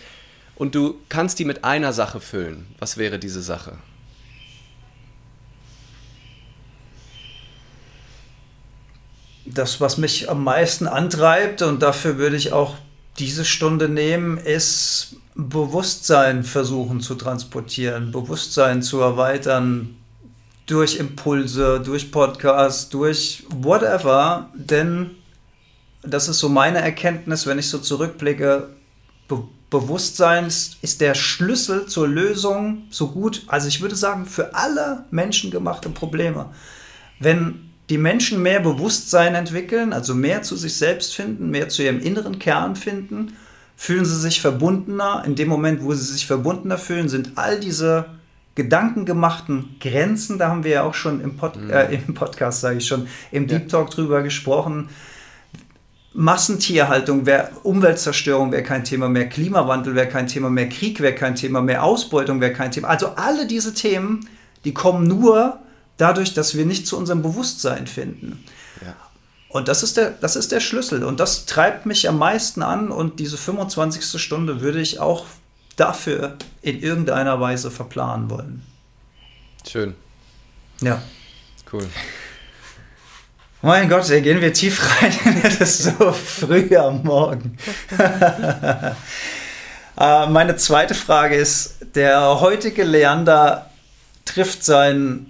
und 0.55 0.75
du 0.75 0.99
kannst 1.09 1.39
die 1.39 1.45
mit 1.45 1.63
einer 1.63 1.93
Sache 1.93 2.19
füllen. 2.19 2.67
Was 2.77 2.97
wäre 2.97 3.17
diese 3.17 3.41
Sache? 3.41 3.77
Das, 9.45 9.81
was 9.81 9.97
mich 9.97 10.29
am 10.29 10.43
meisten 10.43 10.87
antreibt, 10.87 11.63
und 11.63 11.81
dafür 11.81 12.17
würde 12.17 12.35
ich 12.35 12.53
auch 12.53 12.75
diese 13.19 13.45
Stunde 13.45 13.89
nehmen, 13.89 14.37
ist 14.37 15.15
Bewusstsein 15.35 16.43
versuchen 16.43 17.01
zu 17.01 17.15
transportieren, 17.15 18.11
Bewusstsein 18.11 18.81
zu 18.81 18.99
erweitern 18.99 19.95
durch 20.65 20.97
Impulse, 20.97 21.81
durch 21.83 22.11
Podcasts, 22.11 22.89
durch 22.89 23.45
whatever. 23.49 24.49
Denn 24.53 25.11
das 26.03 26.27
ist 26.27 26.39
so 26.39 26.49
meine 26.49 26.79
Erkenntnis, 26.79 27.45
wenn 27.45 27.59
ich 27.59 27.69
so 27.69 27.79
zurückblicke, 27.79 28.69
Bewusstsein 29.69 30.47
ist 30.47 30.99
der 30.99 31.15
Schlüssel 31.15 31.85
zur 31.85 32.05
Lösung 32.05 32.83
so 32.89 33.07
gut, 33.07 33.43
also 33.47 33.69
ich 33.69 33.79
würde 33.79 33.95
sagen, 33.95 34.25
für 34.25 34.53
alle 34.53 35.05
menschengemachte 35.11 35.89
Probleme. 35.89 36.49
Wenn 37.21 37.70
die 37.91 37.97
Menschen 37.97 38.41
mehr 38.41 38.61
Bewusstsein 38.61 39.35
entwickeln, 39.35 39.91
also 39.91 40.15
mehr 40.15 40.43
zu 40.43 40.55
sich 40.55 40.77
selbst 40.77 41.13
finden, 41.13 41.49
mehr 41.49 41.67
zu 41.67 41.83
ihrem 41.83 41.99
inneren 41.99 42.39
Kern 42.39 42.77
finden, 42.77 43.33
fühlen 43.75 44.05
sie 44.05 44.17
sich 44.17 44.39
verbundener. 44.39 45.23
In 45.25 45.35
dem 45.35 45.49
Moment, 45.49 45.83
wo 45.83 45.93
sie 45.93 46.05
sich 46.05 46.25
verbundener 46.25 46.77
fühlen, 46.77 47.09
sind 47.09 47.33
all 47.35 47.59
diese 47.59 48.05
gedankengemachten 48.55 49.75
Grenzen, 49.81 50.37
da 50.37 50.47
haben 50.47 50.63
wir 50.63 50.71
ja 50.71 50.83
auch 50.83 50.93
schon 50.93 51.19
im, 51.19 51.35
Pod, 51.35 51.57
mhm. 51.57 51.69
äh, 51.69 51.93
im 51.93 52.13
Podcast, 52.13 52.61
sage 52.61 52.77
ich 52.77 52.87
schon, 52.87 53.07
im 53.29 53.47
Deep 53.47 53.67
Talk 53.67 53.89
drüber 53.89 54.23
gesprochen, 54.23 54.87
Massentierhaltung 56.13 57.25
wäre 57.25 57.49
Umweltzerstörung 57.63 58.53
wäre 58.53 58.63
kein 58.63 58.85
Thema 58.85 59.09
mehr, 59.09 59.27
Klimawandel 59.27 59.95
wäre 59.95 60.07
kein 60.07 60.27
Thema 60.27 60.49
mehr, 60.49 60.69
Krieg 60.69 61.01
wäre 61.01 61.15
kein 61.15 61.35
Thema 61.35 61.61
mehr, 61.61 61.83
Ausbeutung 61.83 62.39
wäre 62.39 62.53
kein 62.53 62.71
Thema. 62.71 62.87
Also 62.87 63.15
alle 63.17 63.47
diese 63.47 63.73
Themen, 63.73 64.29
die 64.63 64.73
kommen 64.73 65.05
nur 65.07 65.59
dadurch, 65.97 66.33
dass 66.33 66.55
wir 66.55 66.65
nicht 66.65 66.87
zu 66.87 66.97
unserem 66.97 67.21
Bewusstsein 67.21 67.87
finden. 67.87 68.43
Ja. 68.81 68.95
Und 69.49 69.67
das 69.67 69.83
ist, 69.83 69.97
der, 69.97 70.11
das 70.11 70.35
ist 70.35 70.51
der 70.51 70.61
Schlüssel. 70.61 71.03
Und 71.03 71.19
das 71.19 71.45
treibt 71.45 71.85
mich 71.85 72.07
am 72.07 72.17
meisten 72.17 72.61
an. 72.61 72.89
Und 72.89 73.19
diese 73.19 73.37
25. 73.37 74.21
Stunde 74.21 74.61
würde 74.61 74.79
ich 74.79 74.99
auch 74.99 75.25
dafür 75.75 76.37
in 76.61 76.81
irgendeiner 76.81 77.39
Weise 77.39 77.69
verplanen 77.71 78.29
wollen. 78.29 78.63
Schön. 79.69 79.95
Ja. 80.81 81.01
Cool. 81.71 81.87
Mein 83.61 83.89
Gott, 83.89 84.09
ey, 84.09 84.21
gehen 84.21 84.41
wir 84.41 84.53
tief 84.53 84.81
rein. 85.01 85.13
Es 85.43 85.61
ist 85.61 85.83
so 85.83 86.11
früh 86.11 86.75
am 86.75 87.03
Morgen. 87.03 87.57
Äh, 89.99 90.27
meine 90.27 90.55
zweite 90.55 90.95
Frage 90.95 91.35
ist, 91.35 91.75
der 91.95 92.39
heutige 92.39 92.83
Leander 92.83 93.69
trifft 94.25 94.63
sein 94.63 95.27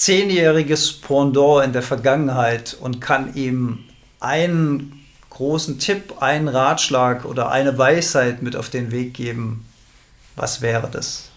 zehnjähriges 0.00 0.94
Pendant 0.94 1.62
in 1.62 1.74
der 1.74 1.82
Vergangenheit 1.82 2.74
und 2.80 3.02
kann 3.02 3.34
ihm 3.34 3.84
einen 4.18 5.04
großen 5.28 5.78
Tipp, 5.78 6.22
einen 6.22 6.48
Ratschlag 6.48 7.26
oder 7.26 7.50
eine 7.50 7.76
Weisheit 7.76 8.40
mit 8.40 8.56
auf 8.56 8.70
den 8.70 8.92
Weg 8.92 9.12
geben. 9.12 9.68
Was 10.36 10.62
wäre 10.62 10.88
das? 10.90 11.28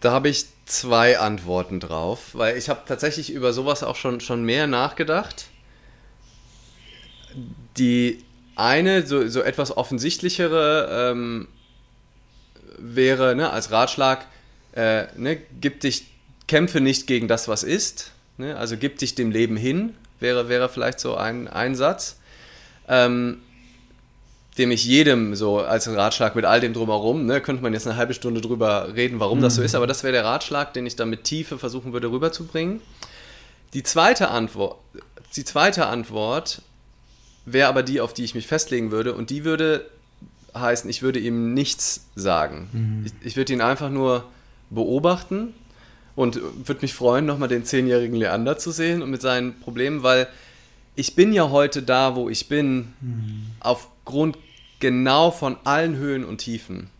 Da 0.00 0.12
habe 0.12 0.28
ich 0.28 0.44
zwei 0.66 1.18
Antworten 1.18 1.80
drauf, 1.80 2.34
weil 2.34 2.58
ich 2.58 2.68
habe 2.68 2.82
tatsächlich 2.86 3.32
über 3.32 3.54
sowas 3.54 3.82
auch 3.82 3.96
schon, 3.96 4.20
schon 4.20 4.42
mehr 4.42 4.66
nachgedacht. 4.66 5.46
Die 7.78 8.22
eine, 8.54 9.06
so, 9.06 9.28
so 9.28 9.40
etwas 9.40 9.74
offensichtlichere, 9.74 11.10
ähm, 11.10 11.48
wäre 12.76 13.34
ne, 13.34 13.48
als 13.48 13.70
Ratschlag, 13.70 14.26
äh, 14.78 15.06
ne, 15.16 15.38
gib 15.60 15.80
dich, 15.80 16.06
kämpfe 16.46 16.80
nicht 16.80 17.06
gegen 17.06 17.28
das, 17.28 17.48
was 17.48 17.62
ist, 17.62 18.12
Ne? 18.38 18.56
Also 18.56 18.76
gib 18.76 18.98
dich 18.98 19.14
dem 19.14 19.30
Leben 19.30 19.56
hin, 19.56 19.94
wäre, 20.20 20.48
wäre 20.48 20.68
vielleicht 20.68 21.00
so 21.00 21.16
ein, 21.16 21.48
ein 21.48 21.74
Satz. 21.74 22.18
Ähm, 22.88 23.42
dem 24.56 24.70
ich 24.72 24.84
jedem 24.84 25.36
so 25.36 25.58
als 25.58 25.88
Ratschlag 25.88 26.34
mit 26.34 26.44
all 26.44 26.60
dem 26.60 26.72
drumherum, 26.72 27.26
ne, 27.26 27.40
könnte 27.40 27.62
man 27.62 27.72
jetzt 27.74 27.86
eine 27.86 27.96
halbe 27.96 28.14
Stunde 28.14 28.40
drüber 28.40 28.92
reden, 28.94 29.20
warum 29.20 29.38
mhm. 29.38 29.42
das 29.42 29.54
so 29.54 29.60
mhm. 29.60 29.66
ist, 29.66 29.74
aber 29.76 29.86
das 29.86 30.02
wäre 30.02 30.12
der 30.12 30.24
Ratschlag, 30.24 30.72
den 30.72 30.84
ich 30.84 30.96
dann 30.96 31.10
mit 31.10 31.22
Tiefe 31.22 31.58
versuchen 31.58 31.92
würde 31.92 32.10
rüberzubringen. 32.10 32.80
Die 33.72 33.84
zweite 33.84 34.30
Antwort, 34.30 34.78
die 35.36 35.44
zweite 35.44 35.86
Antwort 35.86 36.62
wäre 37.44 37.68
aber 37.68 37.84
die, 37.84 38.00
auf 38.00 38.14
die 38.14 38.24
ich 38.24 38.34
mich 38.34 38.48
festlegen 38.48 38.90
würde 38.90 39.14
und 39.14 39.30
die 39.30 39.44
würde 39.44 39.88
heißen, 40.56 40.90
ich 40.90 41.02
würde 41.02 41.20
ihm 41.20 41.54
nichts 41.54 42.06
sagen. 42.16 42.68
Mhm. 42.72 43.06
Ich, 43.06 43.26
ich 43.26 43.36
würde 43.36 43.52
ihn 43.52 43.60
einfach 43.60 43.90
nur 43.90 44.24
beobachten 44.70 45.54
und 46.16 46.40
würde 46.66 46.82
mich 46.82 46.94
freuen, 46.94 47.26
nochmal 47.26 47.48
den 47.48 47.64
zehnjährigen 47.64 48.16
Leander 48.16 48.58
zu 48.58 48.70
sehen 48.70 49.02
und 49.02 49.10
mit 49.10 49.22
seinen 49.22 49.58
Problemen, 49.60 50.02
weil 50.02 50.28
ich 50.96 51.14
bin 51.14 51.32
ja 51.32 51.50
heute 51.50 51.82
da, 51.82 52.16
wo 52.16 52.28
ich 52.28 52.48
bin, 52.48 52.92
mhm. 53.00 53.46
aufgrund 53.60 54.36
genau 54.80 55.30
von 55.30 55.56
allen 55.64 55.96
Höhen 55.96 56.24
und 56.24 56.38
Tiefen. 56.38 56.90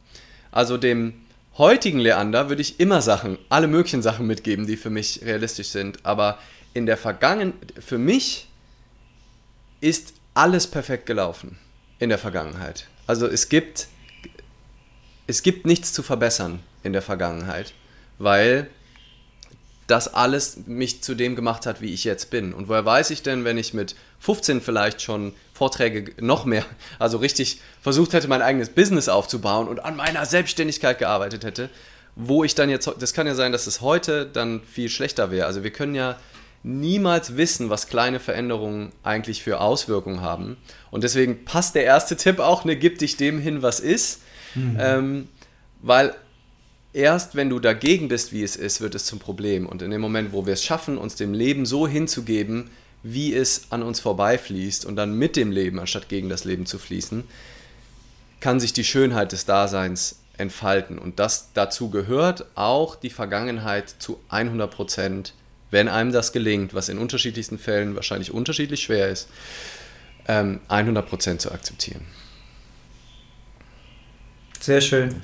Also 0.52 0.76
dem 0.76 1.14
heutigen 1.58 1.98
Leander 1.98 2.48
würde 2.48 2.62
ich 2.62 2.78
immer 2.80 3.02
Sachen, 3.02 3.38
alle 3.48 3.66
möglichen 3.66 4.02
Sachen 4.02 4.26
mitgeben, 4.26 4.66
die 4.66 4.76
für 4.76 4.90
mich 4.90 5.20
realistisch 5.24 5.68
sind. 5.68 6.06
Aber 6.06 6.38
in 6.74 6.86
der 6.86 6.96
Vergangenheit, 6.96 7.54
für 7.80 7.98
mich 7.98 8.48
ist 9.80 10.14
alles 10.34 10.66
perfekt 10.68 11.06
gelaufen 11.06 11.58
in 11.98 12.08
der 12.08 12.18
Vergangenheit. 12.18 12.86
Also 13.06 13.26
es 13.26 13.48
gibt, 13.48 13.88
es 15.28 15.42
gibt 15.42 15.66
nichts 15.66 15.92
zu 15.92 16.02
verbessern 16.02 16.60
in 16.82 16.92
der 16.92 17.02
Vergangenheit, 17.02 17.74
weil 18.18 18.68
das 19.86 20.12
alles 20.12 20.66
mich 20.66 21.02
zu 21.02 21.14
dem 21.14 21.36
gemacht 21.36 21.64
hat, 21.64 21.80
wie 21.80 21.92
ich 21.92 22.04
jetzt 22.04 22.30
bin. 22.30 22.52
Und 22.52 22.68
woher 22.68 22.84
weiß 22.84 23.10
ich 23.10 23.22
denn, 23.22 23.44
wenn 23.44 23.56
ich 23.56 23.72
mit 23.72 23.94
15 24.20 24.60
vielleicht 24.60 25.00
schon 25.00 25.32
Vorträge 25.54 26.12
noch 26.20 26.44
mehr, 26.44 26.64
also 26.98 27.18
richtig 27.18 27.60
versucht 27.80 28.14
hätte, 28.14 28.26
mein 28.26 28.42
eigenes 28.42 28.70
Business 28.70 29.08
aufzubauen 29.08 29.68
und 29.68 29.84
an 29.84 29.96
meiner 29.96 30.26
Selbstständigkeit 30.26 30.98
gearbeitet 30.98 31.44
hätte, 31.44 31.70
wo 32.16 32.42
ich 32.42 32.54
dann 32.54 32.70
jetzt, 32.70 32.90
das 32.98 33.12
kann 33.12 33.26
ja 33.26 33.34
sein, 33.34 33.52
dass 33.52 33.66
es 33.66 33.80
heute 33.80 34.26
dann 34.26 34.62
viel 34.62 34.88
schlechter 34.88 35.30
wäre. 35.30 35.46
Also 35.46 35.62
wir 35.62 35.70
können 35.70 35.94
ja 35.94 36.18
niemals 36.62 37.36
wissen, 37.36 37.70
was 37.70 37.86
kleine 37.86 38.18
Veränderungen 38.18 38.92
eigentlich 39.02 39.42
für 39.42 39.60
Auswirkungen 39.60 40.22
haben. 40.22 40.56
Und 40.90 41.04
deswegen 41.04 41.44
passt 41.44 41.74
der 41.74 41.84
erste 41.84 42.16
Tipp 42.16 42.40
auch, 42.40 42.64
ne, 42.64 42.76
gib 42.76 42.98
dich 42.98 43.16
dem 43.16 43.38
hin, 43.38 43.62
was 43.62 43.78
ist. 43.78 44.22
Mhm. 44.54 44.76
Ähm, 44.78 45.28
weil 45.82 46.14
erst 46.92 47.34
wenn 47.34 47.50
du 47.50 47.58
dagegen 47.58 48.08
bist, 48.08 48.32
wie 48.32 48.42
es 48.42 48.56
ist, 48.56 48.80
wird 48.80 48.94
es 48.94 49.04
zum 49.04 49.18
Problem. 49.18 49.66
Und 49.66 49.82
in 49.82 49.90
dem 49.90 50.00
Moment, 50.00 50.32
wo 50.32 50.46
wir 50.46 50.54
es 50.54 50.64
schaffen, 50.64 50.98
uns 50.98 51.14
dem 51.14 51.34
Leben 51.34 51.66
so 51.66 51.86
hinzugeben, 51.86 52.70
wie 53.02 53.34
es 53.34 53.70
an 53.70 53.82
uns 53.82 54.00
vorbeifließt 54.00 54.84
und 54.84 54.96
dann 54.96 55.14
mit 55.14 55.36
dem 55.36 55.52
Leben, 55.52 55.78
anstatt 55.78 56.08
gegen 56.08 56.28
das 56.28 56.44
Leben 56.44 56.66
zu 56.66 56.78
fließen, 56.78 57.24
kann 58.40 58.60
sich 58.60 58.72
die 58.72 58.84
Schönheit 58.84 59.32
des 59.32 59.44
Daseins 59.44 60.20
entfalten. 60.36 60.98
Und 60.98 61.18
das 61.18 61.50
dazu 61.54 61.90
gehört 61.90 62.46
auch 62.54 62.96
die 62.96 63.10
Vergangenheit 63.10 63.88
zu 63.98 64.20
100 64.28 64.70
Prozent, 64.70 65.34
wenn 65.70 65.88
einem 65.88 66.12
das 66.12 66.32
gelingt, 66.32 66.74
was 66.74 66.88
in 66.88 66.98
unterschiedlichsten 66.98 67.58
Fällen 67.58 67.94
wahrscheinlich 67.94 68.32
unterschiedlich 68.32 68.82
schwer 68.82 69.08
ist, 69.08 69.28
100 70.26 70.68
ähm, 70.68 71.08
Prozent 71.08 71.40
zu 71.40 71.52
akzeptieren. 71.52 72.04
Sehr 74.68 74.82
schön. 74.82 75.14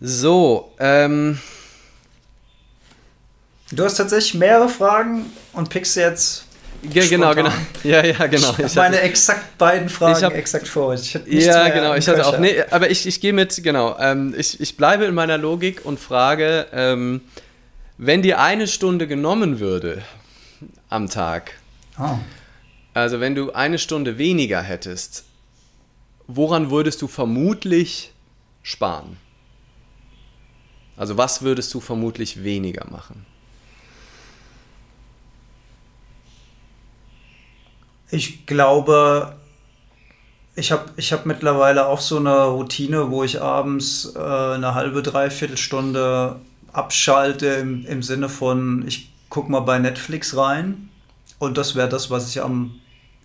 So, 0.00 0.72
ähm. 0.80 1.38
Du 3.70 3.84
hast 3.84 3.94
tatsächlich 3.94 4.34
mehrere 4.34 4.68
Fragen 4.68 5.26
und 5.52 5.70
pickst 5.70 5.94
jetzt. 5.94 6.46
Ja, 6.82 7.06
genau, 7.06 7.32
genau. 7.36 7.52
Ja, 7.84 8.04
ja, 8.04 8.26
genau. 8.26 8.52
Ich 8.58 8.64
habe 8.64 8.74
meine 8.74 9.00
exakt 9.02 9.56
beiden 9.58 9.88
Fragen 9.88 10.24
hab, 10.24 10.34
exakt 10.34 10.66
vor 10.66 10.88
euch. 10.88 11.16
ja, 11.26 11.68
genau. 11.68 11.94
Ich 11.94 12.08
hatte 12.08 12.26
auch. 12.26 12.40
Nee, 12.40 12.64
aber 12.72 12.90
ich, 12.90 13.06
ich 13.06 13.20
gehe 13.20 13.32
mit, 13.32 13.62
genau. 13.62 13.96
Ähm, 14.00 14.34
ich, 14.36 14.58
ich 14.60 14.76
bleibe 14.76 15.04
in 15.04 15.14
meiner 15.14 15.38
Logik 15.38 15.84
und 15.84 16.00
frage, 16.00 16.66
ähm, 16.72 17.20
wenn 17.96 18.22
dir 18.22 18.40
eine 18.40 18.66
Stunde 18.66 19.06
genommen 19.06 19.60
würde 19.60 20.02
am 20.88 21.08
Tag, 21.08 21.52
oh. 21.96 22.18
also 22.92 23.20
wenn 23.20 23.36
du 23.36 23.52
eine 23.52 23.78
Stunde 23.78 24.18
weniger 24.18 24.60
hättest, 24.60 25.26
woran 26.26 26.70
würdest 26.70 27.02
du 27.02 27.06
vermutlich 27.06 28.12
sparen? 28.62 29.16
Also 30.96 31.16
was 31.16 31.42
würdest 31.42 31.74
du 31.74 31.80
vermutlich 31.80 32.44
weniger 32.44 32.86
machen? 32.90 33.26
Ich 38.10 38.46
glaube, 38.46 39.34
ich 40.54 40.70
habe 40.70 40.90
ich 40.96 41.12
hab 41.12 41.26
mittlerweile 41.26 41.86
auch 41.86 42.00
so 42.00 42.18
eine 42.18 42.44
Routine, 42.44 43.10
wo 43.10 43.24
ich 43.24 43.42
abends 43.42 44.14
äh, 44.14 44.18
eine 44.18 44.74
halbe, 44.74 45.02
dreiviertel 45.02 45.56
Stunde 45.56 46.40
abschalte 46.72 47.46
im, 47.46 47.84
im 47.86 48.02
Sinne 48.02 48.28
von, 48.28 48.86
ich 48.86 49.10
gucke 49.30 49.50
mal 49.50 49.60
bei 49.60 49.78
Netflix 49.78 50.36
rein. 50.36 50.90
Und 51.40 51.58
das 51.58 51.74
wäre 51.74 51.88
das, 51.88 52.10
was 52.10 52.28
ich 52.28 52.40
am 52.40 52.80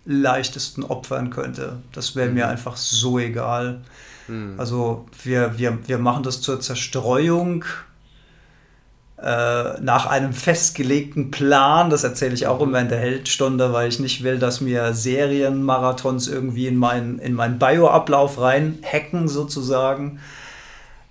leichtesten 0.05 0.83
opfern 0.83 1.29
könnte. 1.29 1.77
Das 1.91 2.15
wäre 2.15 2.29
mhm. 2.29 2.35
mir 2.35 2.47
einfach 2.47 2.75
so 2.77 3.19
egal. 3.19 3.81
Mhm. 4.27 4.55
Also 4.57 5.07
wir, 5.23 5.57
wir, 5.57 5.77
wir 5.88 5.97
machen 5.97 6.23
das 6.23 6.41
zur 6.41 6.59
Zerstreuung 6.59 7.65
äh, 9.21 9.81
nach 9.81 10.05
einem 10.05 10.33
festgelegten 10.33 11.31
Plan. 11.31 11.89
Das 11.89 12.03
erzähle 12.03 12.33
ich 12.33 12.47
auch 12.47 12.62
immer 12.62 12.79
in 12.79 12.89
der 12.89 12.99
Heldstunde, 12.99 13.73
weil 13.73 13.89
ich 13.89 13.99
nicht 13.99 14.23
will, 14.23 14.39
dass 14.39 14.62
mir 14.62 14.93
Serienmarathons 14.93 16.27
irgendwie 16.27 16.67
in 16.67 16.77
meinen, 16.77 17.19
in 17.19 17.33
meinen 17.33 17.59
Bio-Ablauf 17.59 18.39
reinhacken 18.39 19.27
sozusagen. 19.27 20.19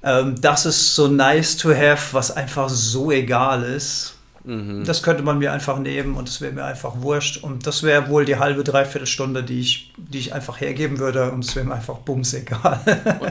Ähm, 0.02 0.40
das 0.40 0.64
ist 0.64 0.94
so 0.94 1.08
nice 1.08 1.56
to 1.56 1.70
have, 1.70 2.14
was 2.14 2.30
einfach 2.30 2.68
so 2.68 3.10
egal 3.10 3.62
ist. 3.62 4.17
Mhm. 4.44 4.84
Das 4.84 5.02
könnte 5.02 5.22
man 5.22 5.38
mir 5.38 5.52
einfach 5.52 5.78
nehmen 5.78 6.14
und 6.14 6.28
das 6.28 6.40
wäre 6.40 6.52
mir 6.52 6.64
einfach 6.64 7.00
wurscht. 7.00 7.42
Und 7.42 7.66
das 7.66 7.82
wäre 7.82 8.08
wohl 8.08 8.24
die 8.24 8.36
halbe, 8.36 8.64
dreiviertel 8.64 9.06
Stunde, 9.06 9.42
die 9.42 9.60
ich, 9.60 9.92
die 9.96 10.18
ich 10.18 10.34
einfach 10.34 10.60
hergeben 10.60 10.98
würde 10.98 11.30
und 11.30 11.44
es 11.44 11.54
wäre 11.56 11.66
mir 11.66 11.74
einfach 11.74 11.98
bums 11.98 12.34
egal. 12.34 12.80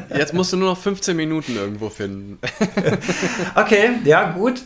jetzt 0.16 0.34
musst 0.34 0.54
du 0.54 0.58
nur 0.58 0.70
noch 0.70 0.78
15 0.78 1.16
Minuten 1.16 1.56
irgendwo 1.56 1.90
finden. 1.90 2.40
okay, 3.56 3.92
ja, 4.04 4.32
gut. 4.32 4.62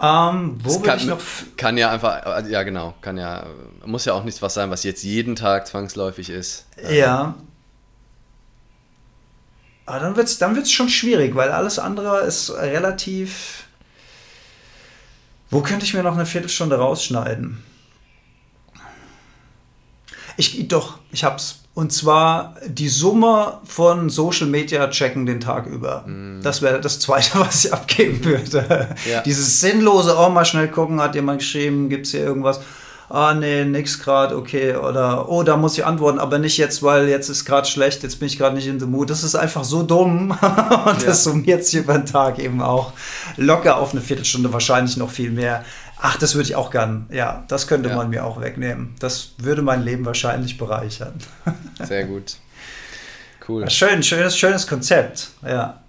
Ähm, 0.00 0.58
wo 0.62 0.78
kann, 0.80 0.98
ich 0.98 1.06
noch. 1.06 1.20
Kann 1.56 1.78
ja 1.78 1.90
einfach, 1.90 2.46
ja 2.46 2.62
genau, 2.62 2.94
kann 3.00 3.16
ja, 3.16 3.46
muss 3.84 4.04
ja 4.04 4.12
auch 4.12 4.24
nichts 4.24 4.42
was 4.42 4.52
sein, 4.52 4.70
was 4.70 4.84
jetzt 4.84 5.02
jeden 5.02 5.36
Tag 5.36 5.66
zwangsläufig 5.66 6.28
ist. 6.28 6.66
Ja. 6.90 7.34
Aber 9.86 10.00
dann 10.00 10.16
wird 10.16 10.26
es 10.26 10.38
dann 10.38 10.54
wird's 10.54 10.72
schon 10.72 10.88
schwierig, 10.88 11.34
weil 11.34 11.50
alles 11.50 11.78
andere 11.78 12.20
ist 12.22 12.50
relativ 12.50 13.65
wo 15.50 15.60
könnte 15.60 15.84
ich 15.84 15.94
mir 15.94 16.02
noch 16.02 16.14
eine 16.14 16.26
Viertelstunde 16.26 16.76
rausschneiden? 16.76 17.62
Ich, 20.36 20.68
doch, 20.68 20.98
ich 21.12 21.24
hab's. 21.24 21.60
Und 21.74 21.92
zwar 21.92 22.56
die 22.66 22.88
Summe 22.88 23.60
von 23.64 24.08
Social 24.08 24.46
Media 24.46 24.88
checken 24.88 25.26
den 25.26 25.40
Tag 25.40 25.66
über. 25.66 26.06
Mm. 26.06 26.40
Das 26.42 26.62
wäre 26.62 26.80
das 26.80 27.00
Zweite, 27.00 27.32
was 27.38 27.66
ich 27.66 27.72
abgeben 27.72 28.24
würde. 28.24 28.88
Ja. 29.08 29.20
Dieses 29.20 29.60
sinnlose, 29.60 30.16
oh, 30.18 30.30
mal 30.30 30.46
schnell 30.46 30.68
gucken, 30.68 31.00
hat 31.00 31.14
jemand 31.14 31.40
geschrieben, 31.40 31.88
gibt's 31.90 32.12
hier 32.12 32.20
irgendwas? 32.20 32.60
Ah 33.08 33.34
nee, 33.34 33.64
nix 33.64 33.98
gerade, 33.98 34.36
okay, 34.36 34.76
oder 34.76 35.28
oh, 35.28 35.42
da 35.42 35.56
muss 35.56 35.78
ich 35.78 35.84
antworten, 35.84 36.18
aber 36.18 36.38
nicht 36.38 36.58
jetzt, 36.58 36.82
weil 36.82 37.08
jetzt 37.08 37.28
ist 37.28 37.44
gerade 37.44 37.66
schlecht, 37.66 38.02
jetzt 38.02 38.18
bin 38.18 38.26
ich 38.26 38.38
gerade 38.38 38.56
nicht 38.56 38.66
in 38.66 38.80
the 38.80 38.86
mood. 38.86 39.10
Das 39.10 39.22
ist 39.22 39.34
einfach 39.34 39.64
so 39.64 39.82
dumm 39.82 40.30
und 40.30 40.40
ja. 40.40 41.06
das 41.06 41.24
summiert 41.24 41.64
sich 41.64 41.80
über 41.80 41.94
den 41.94 42.06
Tag 42.06 42.38
eben 42.38 42.60
auch 42.60 42.92
locker 43.36 43.78
auf 43.78 43.92
eine 43.92 44.00
Viertelstunde, 44.00 44.52
wahrscheinlich 44.52 44.96
noch 44.96 45.10
viel 45.10 45.30
mehr. 45.30 45.64
Ach, 45.98 46.16
das 46.18 46.34
würde 46.34 46.48
ich 46.48 46.56
auch 46.56 46.70
gern. 46.70 47.06
Ja, 47.10 47.44
das 47.48 47.66
könnte 47.66 47.88
ja. 47.88 47.96
man 47.96 48.10
mir 48.10 48.24
auch 48.24 48.40
wegnehmen. 48.40 48.94
Das 48.98 49.30
würde 49.38 49.62
mein 49.62 49.82
Leben 49.82 50.04
wahrscheinlich 50.04 50.58
bereichern. 50.58 51.14
Sehr 51.82 52.04
gut. 52.04 52.36
Cool. 53.48 53.68
Schön, 53.70 54.02
schönes, 54.02 54.36
schönes 54.36 54.66
Konzept. 54.66 55.28
Ja. 55.42 55.80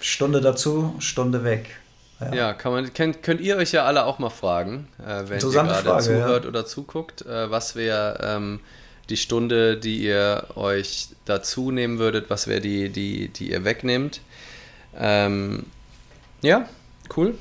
Stunde 0.00 0.40
dazu, 0.40 0.94
Stunde 0.98 1.44
weg. 1.44 1.79
Ja, 2.20 2.34
ja 2.34 2.52
kann 2.52 2.72
man, 2.72 2.92
könnt, 2.92 3.22
könnt 3.22 3.40
ihr 3.40 3.56
euch 3.56 3.72
ja 3.72 3.84
alle 3.84 4.04
auch 4.04 4.18
mal 4.18 4.30
fragen, 4.30 4.88
äh, 4.98 5.28
wenn 5.28 5.40
ihr 5.40 5.50
gerade 5.50 5.74
Frage, 5.74 6.04
zuhört 6.04 6.44
ja. 6.44 6.48
oder 6.48 6.66
zuguckt, 6.66 7.22
äh, 7.22 7.50
was 7.50 7.76
wäre 7.76 8.18
ähm, 8.22 8.60
die 9.08 9.16
Stunde, 9.16 9.76
die 9.76 10.04
ihr 10.04 10.46
euch 10.54 11.08
dazu 11.24 11.70
nehmen 11.70 11.98
würdet, 11.98 12.30
was 12.30 12.46
wäre 12.46 12.60
die, 12.60 12.90
die, 12.90 13.28
die 13.28 13.50
ihr 13.50 13.64
wegnehmt. 13.64 14.20
Ähm, 14.96 15.66
ja, 16.42 16.68
cool. 17.16 17.34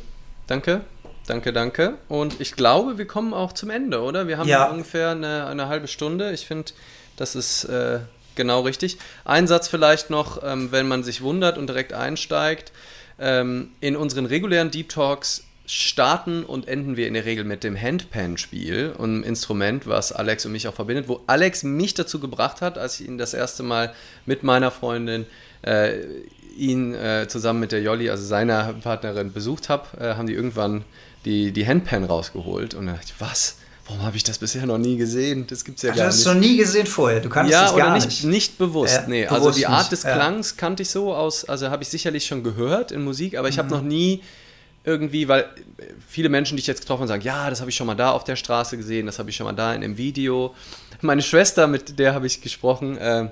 Danke. 0.47 0.81
Danke, 1.27 1.53
danke. 1.53 1.99
Und 2.07 2.41
ich 2.41 2.53
glaube, 2.53 2.97
wir 2.97 3.05
kommen 3.05 3.35
auch 3.35 3.53
zum 3.53 3.69
Ende, 3.69 4.01
oder? 4.01 4.27
Wir 4.27 4.39
haben 4.39 4.49
ja. 4.49 4.67
ungefähr 4.67 5.11
eine, 5.11 5.45
eine 5.45 5.67
halbe 5.67 5.87
Stunde. 5.87 6.31
Ich 6.31 6.47
finde, 6.47 6.71
das 7.17 7.35
ist 7.35 7.65
äh, 7.65 7.99
genau 8.33 8.61
richtig. 8.61 8.97
Ein 9.25 9.47
Satz 9.47 9.67
vielleicht 9.67 10.09
noch, 10.09 10.41
ähm, 10.43 10.71
wenn 10.71 10.87
man 10.87 11.03
sich 11.03 11.21
wundert 11.21 11.59
und 11.59 11.67
direkt 11.67 11.93
einsteigt. 11.93 12.71
Ähm, 13.19 13.71
in 13.82 13.95
unseren 13.95 14.25
regulären 14.25 14.71
Deep 14.71 14.89
Talks 14.89 15.43
starten 15.65 16.43
und 16.43 16.67
enden 16.67 16.97
wir 16.97 17.08
in 17.08 17.13
der 17.13 17.25
Regel 17.25 17.43
mit 17.43 17.63
dem 17.63 17.79
Handpan-Spiel, 17.79 18.95
einem 18.97 19.23
Instrument, 19.23 19.86
was 19.86 20.12
Alex 20.12 20.45
und 20.45 20.51
mich 20.51 20.67
auch 20.67 20.73
verbindet, 20.73 21.08
wo 21.08 21.21
Alex 21.27 21.62
mich 21.63 21.93
dazu 21.93 22.19
gebracht 22.19 22.62
hat, 22.62 22.79
als 22.79 22.99
ich 22.99 23.08
ihn 23.08 23.19
das 23.19 23.36
erste 23.36 23.62
Mal 23.62 23.93
mit 24.25 24.41
meiner 24.41 24.71
Freundin 24.71 25.27
äh, 25.62 25.99
ihn 26.58 26.95
äh, 26.95 27.27
zusammen 27.27 27.60
mit 27.60 27.71
der 27.71 27.84
Jolli, 27.84 28.10
also 28.10 28.25
seiner 28.25 28.73
Partnerin, 28.73 29.32
besucht 29.32 29.69
habe, 29.69 29.86
äh, 29.99 30.15
haben 30.15 30.25
die 30.25 30.34
irgendwann 30.34 30.86
die, 31.25 31.51
die 31.51 31.67
Handpan 31.67 32.03
rausgeholt 32.03 32.73
und 32.73 32.88
dann 32.88 32.95
dachte 32.95 33.13
ich, 33.15 33.21
was? 33.21 33.59
Warum 33.89 34.04
habe 34.06 34.15
ich 34.17 34.23
das 34.23 34.38
bisher 34.38 34.65
noch 34.65 34.78
nie 34.78 34.97
gesehen? 34.97 35.47
Das 35.47 35.65
gibt 35.65 35.78
es 35.80 35.84
ja 35.84 35.91
Ach, 35.91 35.95
gar 35.95 36.04
du 36.06 36.08
hast 36.10 36.17
nicht. 36.17 36.28
es 36.28 36.34
noch 36.34 36.39
nie 36.39 36.58
gesehen 36.58 36.86
vorher. 36.88 37.19
Du 37.21 37.30
kannst 37.30 37.52
ja, 37.52 37.65
es 37.69 37.75
gar 37.75 37.93
nicht, 37.95 38.06
nicht. 38.06 38.23
nicht 38.23 38.58
bewusst. 38.58 38.93
Ja, 38.93 39.08
nee, 39.08 39.25
also 39.25 39.41
bewusst 39.41 39.60
die 39.60 39.65
Art 39.67 39.80
nicht, 39.80 39.91
des 39.91 40.04
ja. 40.04 40.13
Klangs 40.13 40.58
kannte 40.58 40.84
ich 40.84 40.89
so 40.89 41.13
aus, 41.13 41.43
also 41.45 41.69
habe 41.69 41.82
ich 41.84 41.89
sicherlich 41.89 42.25
schon 42.25 42.43
gehört 42.43 42.91
in 42.91 43.04
Musik, 43.04 43.36
aber 43.38 43.49
ich 43.49 43.56
Mhm. 43.56 43.60
habe 43.60 43.69
noch 43.71 43.82
nie 43.82 44.21
irgendwie, 44.86 45.28
weil 45.28 45.45
viele 46.08 46.30
Menschen, 46.30 46.56
die 46.56 46.62
ich 46.62 46.67
jetzt 46.67 46.82
getroffen 46.82 47.02
habe, 47.02 47.08
sagen, 47.10 47.23
ja, 47.23 47.49
das 47.49 47.60
habe 47.60 47.69
ich 47.69 47.75
schon 47.75 47.88
mal 47.88 47.95
da 47.95 48.12
auf 48.12 48.23
der 48.23 48.36
Straße 48.36 48.78
gesehen, 48.78 49.06
das 49.08 49.19
habe 49.19 49.30
ich 49.30 49.36
schon 49.36 49.45
mal 49.45 49.54
da 49.54 49.73
in 49.73 49.84
einem 49.84 49.97
Video. 49.97 50.54
Meine 51.02 51.21
Schwester, 51.21 51.67
mit 51.67 51.99
der 51.99 52.13
habe 52.13 52.28
ich 52.28 52.41
gesprochen, 52.41 52.97
äh, 52.97 53.30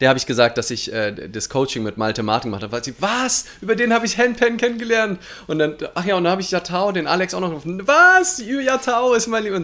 der 0.00 0.08
habe 0.08 0.18
ich 0.18 0.26
gesagt, 0.26 0.58
dass 0.58 0.70
ich 0.70 0.92
äh, 0.92 1.28
das 1.28 1.48
Coaching 1.48 1.82
mit 1.82 1.96
Malte 1.96 2.22
Martin 2.22 2.50
gemacht 2.50 2.62
habe, 2.62 2.72
weil 2.72 2.84
sie, 2.84 2.94
was? 2.98 3.46
Über 3.60 3.76
den 3.76 3.92
habe 3.92 4.06
ich 4.06 4.18
Handpan 4.18 4.56
kennengelernt. 4.56 5.20
Und 5.46 5.58
dann, 5.58 5.76
ach 5.94 6.04
ja, 6.04 6.16
und 6.16 6.24
dann 6.24 6.32
habe 6.32 6.42
ich 6.42 6.50
Yatao, 6.50 6.92
den 6.92 7.06
Alex 7.06 7.34
auch 7.34 7.40
noch 7.40 7.48
gerufen. 7.48 7.86
Was? 7.86 8.38
Yatao 8.38 9.14
ist 9.14 9.26
mein 9.26 9.44
Lieber. 9.44 9.54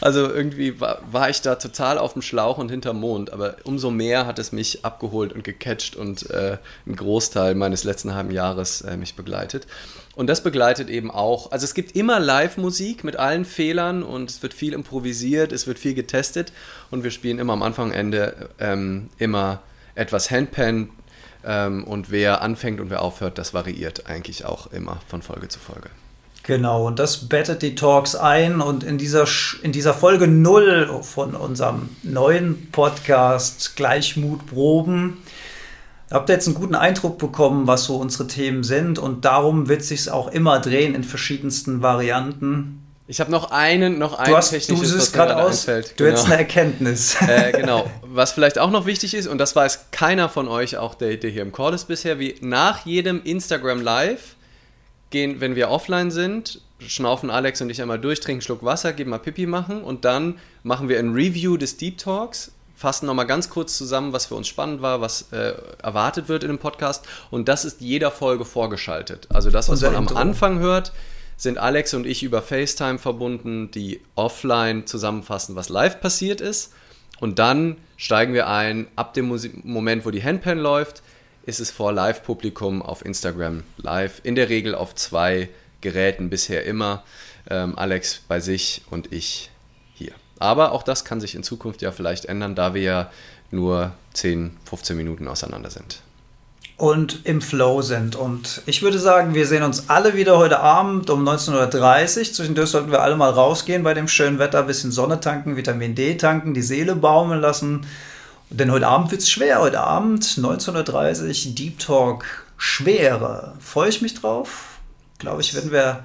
Also 0.00 0.32
irgendwie 0.32 0.80
war, 0.80 1.00
war 1.10 1.30
ich 1.30 1.40
da 1.40 1.56
total 1.56 1.98
auf 1.98 2.12
dem 2.12 2.22
Schlauch 2.22 2.58
und 2.58 2.70
hinterm 2.70 3.00
Mond. 3.00 3.32
Aber 3.32 3.56
umso 3.64 3.90
mehr 3.90 4.26
hat 4.26 4.38
es 4.38 4.52
mich 4.52 4.84
abgeholt 4.84 5.32
und 5.32 5.44
gecatcht 5.44 5.96
und 5.96 6.30
äh, 6.30 6.58
ein 6.86 6.96
Großteil 6.96 7.54
meines 7.54 7.84
letzten 7.84 8.14
halben 8.14 8.30
Jahres 8.30 8.82
äh, 8.82 8.96
mich 8.96 9.14
begleitet. 9.14 9.66
Und 10.14 10.28
das 10.28 10.42
begleitet 10.42 10.90
eben 10.90 11.10
auch, 11.10 11.50
also 11.50 11.64
es 11.64 11.74
gibt 11.74 11.96
immer 11.96 12.20
Live-Musik 12.20 13.02
mit 13.02 13.16
allen 13.16 13.44
Fehlern 13.44 14.02
und 14.02 14.30
es 14.30 14.42
wird 14.42 14.54
viel 14.54 14.72
improvisiert, 14.72 15.52
es 15.52 15.66
wird 15.66 15.78
viel 15.78 15.94
getestet 15.94 16.52
und 16.90 17.02
wir 17.02 17.10
spielen 17.10 17.38
immer 17.38 17.52
am 17.52 17.62
Anfang 17.62 17.90
Ende 17.90 18.50
ähm, 18.60 19.10
immer 19.18 19.62
etwas 19.96 20.30
Handpan 20.30 20.90
ähm, 21.44 21.84
und 21.84 22.10
wer 22.10 22.42
anfängt 22.42 22.80
und 22.80 22.90
wer 22.90 23.02
aufhört, 23.02 23.38
das 23.38 23.54
variiert 23.54 24.06
eigentlich 24.06 24.44
auch 24.44 24.72
immer 24.72 25.00
von 25.08 25.22
Folge 25.22 25.48
zu 25.48 25.58
Folge. 25.58 25.90
Genau, 26.44 26.86
und 26.86 26.98
das 26.98 27.28
bettet 27.28 27.62
die 27.62 27.74
Talks 27.74 28.14
ein. 28.14 28.60
Und 28.60 28.84
in 28.84 28.98
dieser, 28.98 29.26
in 29.62 29.72
dieser 29.72 29.94
Folge 29.94 30.28
0 30.28 31.00
von 31.02 31.34
unserem 31.34 31.88
neuen 32.02 32.70
Podcast 32.70 33.76
Gleichmutproben 33.76 35.22
habt 36.10 36.28
ihr 36.28 36.34
jetzt 36.34 36.46
einen 36.46 36.56
guten 36.56 36.74
Eindruck 36.74 37.18
bekommen, 37.18 37.66
was 37.66 37.84
so 37.84 37.96
unsere 37.96 38.26
Themen 38.26 38.62
sind. 38.62 38.98
Und 38.98 39.24
darum 39.24 39.68
wird 39.68 39.82
sich 39.82 40.10
auch 40.10 40.28
immer 40.28 40.60
drehen 40.60 40.94
in 40.94 41.04
verschiedensten 41.04 41.82
Varianten. 41.82 42.80
Ich 43.06 43.20
habe 43.20 43.30
noch 43.30 43.50
einen, 43.50 43.98
noch 43.98 44.18
ein 44.18 44.30
Du, 44.30 44.36
hast, 44.36 44.52
du 44.52 44.56
technisches, 44.56 44.92
siehst 44.92 44.98
was 44.98 45.12
gerade 45.12 45.36
aus, 45.36 45.68
einfällt. 45.68 46.00
du 46.00 46.06
hättest 46.06 46.24
eine 46.26 46.38
Erkenntnis. 46.38 47.16
äh, 47.28 47.52
genau. 47.52 47.90
Was 48.02 48.32
vielleicht 48.32 48.58
auch 48.58 48.70
noch 48.70 48.86
wichtig 48.86 49.12
ist, 49.12 49.26
und 49.26 49.36
das 49.36 49.54
weiß 49.54 49.90
keiner 49.90 50.30
von 50.30 50.48
euch, 50.48 50.78
auch 50.78 50.94
der, 50.94 51.16
der 51.18 51.30
hier 51.30 51.42
im 51.42 51.52
Call 51.52 51.74
ist 51.74 51.84
bisher, 51.84 52.18
wie 52.18 52.36
nach 52.40 52.86
jedem 52.86 53.22
Instagram 53.22 53.82
Live 53.82 54.36
gehen, 55.10 55.40
wenn 55.40 55.54
wir 55.54 55.68
offline 55.68 56.10
sind, 56.10 56.62
schnaufen 56.78 57.28
Alex 57.28 57.60
und 57.60 57.68
ich 57.68 57.82
einmal 57.82 57.98
durch, 58.00 58.20
trinken 58.20 58.38
einen 58.38 58.42
Schluck 58.42 58.64
Wasser, 58.64 58.94
geben 58.94 59.10
mal 59.10 59.18
Pipi 59.18 59.46
machen 59.46 59.82
und 59.82 60.06
dann 60.06 60.38
machen 60.62 60.88
wir 60.88 60.98
ein 60.98 61.12
Review 61.12 61.58
des 61.58 61.76
Deep 61.76 61.98
Talks, 61.98 62.52
fassen 62.74 63.06
nochmal 63.06 63.26
ganz 63.26 63.50
kurz 63.50 63.78
zusammen, 63.78 64.12
was 64.12 64.26
für 64.26 64.34
uns 64.34 64.48
spannend 64.48 64.82
war, 64.82 65.00
was 65.00 65.32
äh, 65.32 65.54
erwartet 65.82 66.28
wird 66.28 66.42
in 66.42 66.48
dem 66.48 66.58
Podcast 66.58 67.06
und 67.30 67.48
das 67.48 67.64
ist 67.64 67.80
jeder 67.80 68.10
Folge 68.10 68.44
vorgeschaltet. 68.44 69.28
Also 69.30 69.50
das, 69.50 69.68
was 69.68 69.82
Unser 69.82 69.92
man 69.92 70.08
am. 70.08 70.16
Anfang 70.16 70.58
hört, 70.58 70.92
sind 71.36 71.58
Alex 71.58 71.94
und 71.94 72.06
ich 72.06 72.22
über 72.22 72.42
FaceTime 72.42 72.98
verbunden, 72.98 73.70
die 73.70 74.00
offline 74.14 74.86
zusammenfassen, 74.86 75.56
was 75.56 75.68
live 75.68 76.00
passiert 76.00 76.40
ist. 76.40 76.72
Und 77.20 77.38
dann 77.38 77.76
steigen 77.96 78.34
wir 78.34 78.48
ein, 78.48 78.88
ab 78.96 79.14
dem 79.14 79.32
Musi- 79.32 79.52
Moment, 79.62 80.04
wo 80.04 80.10
die 80.10 80.22
Handpan 80.22 80.58
läuft, 80.58 81.02
ist 81.46 81.60
es 81.60 81.70
vor 81.70 81.92
Live-Publikum 81.92 82.82
auf 82.82 83.04
Instagram 83.04 83.62
live. 83.76 84.20
In 84.24 84.34
der 84.34 84.48
Regel 84.48 84.74
auf 84.74 84.94
zwei 84.94 85.48
Geräten 85.80 86.30
bisher 86.30 86.64
immer. 86.64 87.04
Ähm, 87.48 87.78
Alex 87.78 88.22
bei 88.26 88.40
sich 88.40 88.82
und 88.90 89.12
ich. 89.12 89.50
Aber 90.38 90.72
auch 90.72 90.82
das 90.82 91.04
kann 91.04 91.20
sich 91.20 91.34
in 91.34 91.42
Zukunft 91.42 91.82
ja 91.82 91.92
vielleicht 91.92 92.24
ändern, 92.26 92.54
da 92.54 92.74
wir 92.74 92.82
ja 92.82 93.10
nur 93.50 93.92
10, 94.14 94.56
15 94.64 94.96
Minuten 94.96 95.28
auseinander 95.28 95.70
sind. 95.70 96.00
und 96.76 97.20
im 97.24 97.40
Flow 97.40 97.82
sind. 97.82 98.16
Und 98.16 98.62
ich 98.66 98.82
würde 98.82 98.98
sagen, 98.98 99.34
wir 99.34 99.46
sehen 99.46 99.62
uns 99.62 99.88
alle 99.88 100.14
wieder 100.16 100.38
heute 100.38 100.58
Abend 100.58 101.08
um 101.08 101.26
19.30 101.26 102.18
Uhr. 102.18 102.24
Zwischendurch 102.32 102.70
sollten 102.70 102.90
wir 102.90 103.00
alle 103.02 103.16
mal 103.16 103.30
rausgehen 103.30 103.84
bei 103.84 103.94
dem 103.94 104.08
schönen 104.08 104.38
Wetter, 104.40 104.60
ein 104.60 104.66
bisschen 104.66 104.90
Sonne 104.90 105.20
tanken, 105.20 105.56
Vitamin 105.56 105.94
D 105.94 106.16
tanken, 106.16 106.52
die 106.52 106.62
Seele 106.62 106.96
baumeln 106.96 107.40
lassen. 107.40 107.86
Denn 108.50 108.72
heute 108.72 108.88
Abend 108.88 109.10
wird 109.12 109.22
es 109.22 109.30
schwer. 109.30 109.60
Heute 109.60 109.80
Abend 109.80 110.24
19.30 110.24 111.48
Uhr 111.48 111.54
Deep 111.54 111.78
Talk 111.78 112.24
Schwere. 112.56 113.54
Freue 113.60 113.88
ich 113.88 114.02
mich 114.02 114.14
drauf. 114.14 114.78
Glaube 115.18 115.42
ich, 115.42 115.54
werden 115.54 115.70
wir, 115.70 116.02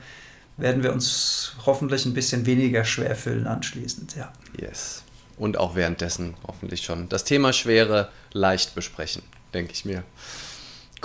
werden 0.60 0.84
wir 0.84 0.92
uns 0.92 1.54
hoffentlich 1.66 2.06
ein 2.06 2.14
bisschen 2.14 2.46
weniger 2.46 2.86
schwer 2.86 3.16
fühlen 3.16 3.48
anschließend. 3.48 4.16
Ja. 4.16 4.32
Yes. 4.60 5.04
Und 5.38 5.58
auch 5.58 5.76
währenddessen 5.76 6.36
hoffentlich 6.48 6.82
schon 6.84 7.08
das 7.10 7.24
Thema 7.24 7.54
Schwere 7.54 8.10
leicht 8.34 8.76
besprechen, 8.76 9.22
denke 9.54 9.72
ich 9.74 9.86
mir. 9.86 10.04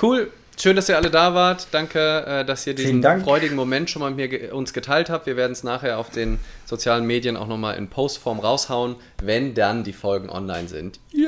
Cool. 0.00 0.30
Schön, 0.56 0.76
dass 0.76 0.88
ihr 0.88 0.96
alle 0.96 1.10
da 1.10 1.34
wart. 1.34 1.66
Danke, 1.72 2.24
äh, 2.26 2.44
dass 2.44 2.66
ihr 2.66 2.74
diesen 2.74 3.02
freudigen 3.02 3.56
Moment 3.56 3.90
schon 3.90 4.00
mal 4.00 4.12
mit 4.12 4.30
mir 4.30 4.54
uns 4.54 4.72
geteilt 4.72 5.10
habt. 5.10 5.26
Wir 5.26 5.36
werden 5.36 5.52
es 5.52 5.64
nachher 5.64 5.98
auf 5.98 6.10
den 6.10 6.38
sozialen 6.64 7.06
Medien 7.06 7.36
auch 7.36 7.48
nochmal 7.48 7.76
in 7.76 7.88
Postform 7.88 8.38
raushauen, 8.38 8.94
wenn 9.20 9.54
dann 9.54 9.82
die 9.82 9.92
Folgen 9.92 10.30
online 10.30 10.68
sind. 10.68 11.00
Yay! 11.10 11.26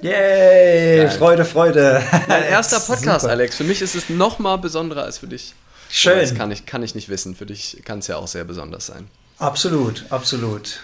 Yay! 0.00 0.96
Geil. 1.02 1.10
Freude, 1.10 1.44
Freude. 1.44 2.02
Mein 2.28 2.44
erster 2.44 2.80
Podcast, 2.86 3.22
Super. 3.22 3.32
Alex. 3.32 3.56
Für 3.56 3.64
mich 3.64 3.82
ist 3.82 3.94
es 3.94 4.08
nochmal 4.08 4.56
besonderer 4.58 5.04
als 5.04 5.18
für 5.18 5.26
dich. 5.26 5.54
Schön. 5.94 6.18
Das 6.18 6.34
kann 6.34 6.50
ich, 6.50 6.64
kann 6.64 6.82
ich 6.82 6.94
nicht 6.94 7.10
wissen. 7.10 7.34
Für 7.34 7.44
dich 7.44 7.82
kann 7.84 7.98
es 7.98 8.06
ja 8.06 8.16
auch 8.16 8.26
sehr 8.26 8.44
besonders 8.44 8.86
sein. 8.86 9.08
Absolut, 9.36 10.06
absolut. 10.08 10.80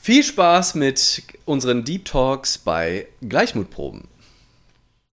Viel 0.00 0.24
Spaß 0.24 0.76
mit 0.76 1.22
unseren 1.44 1.84
Deep 1.84 2.06
Talks 2.06 2.56
bei 2.56 3.06
Gleichmutproben. 3.20 4.08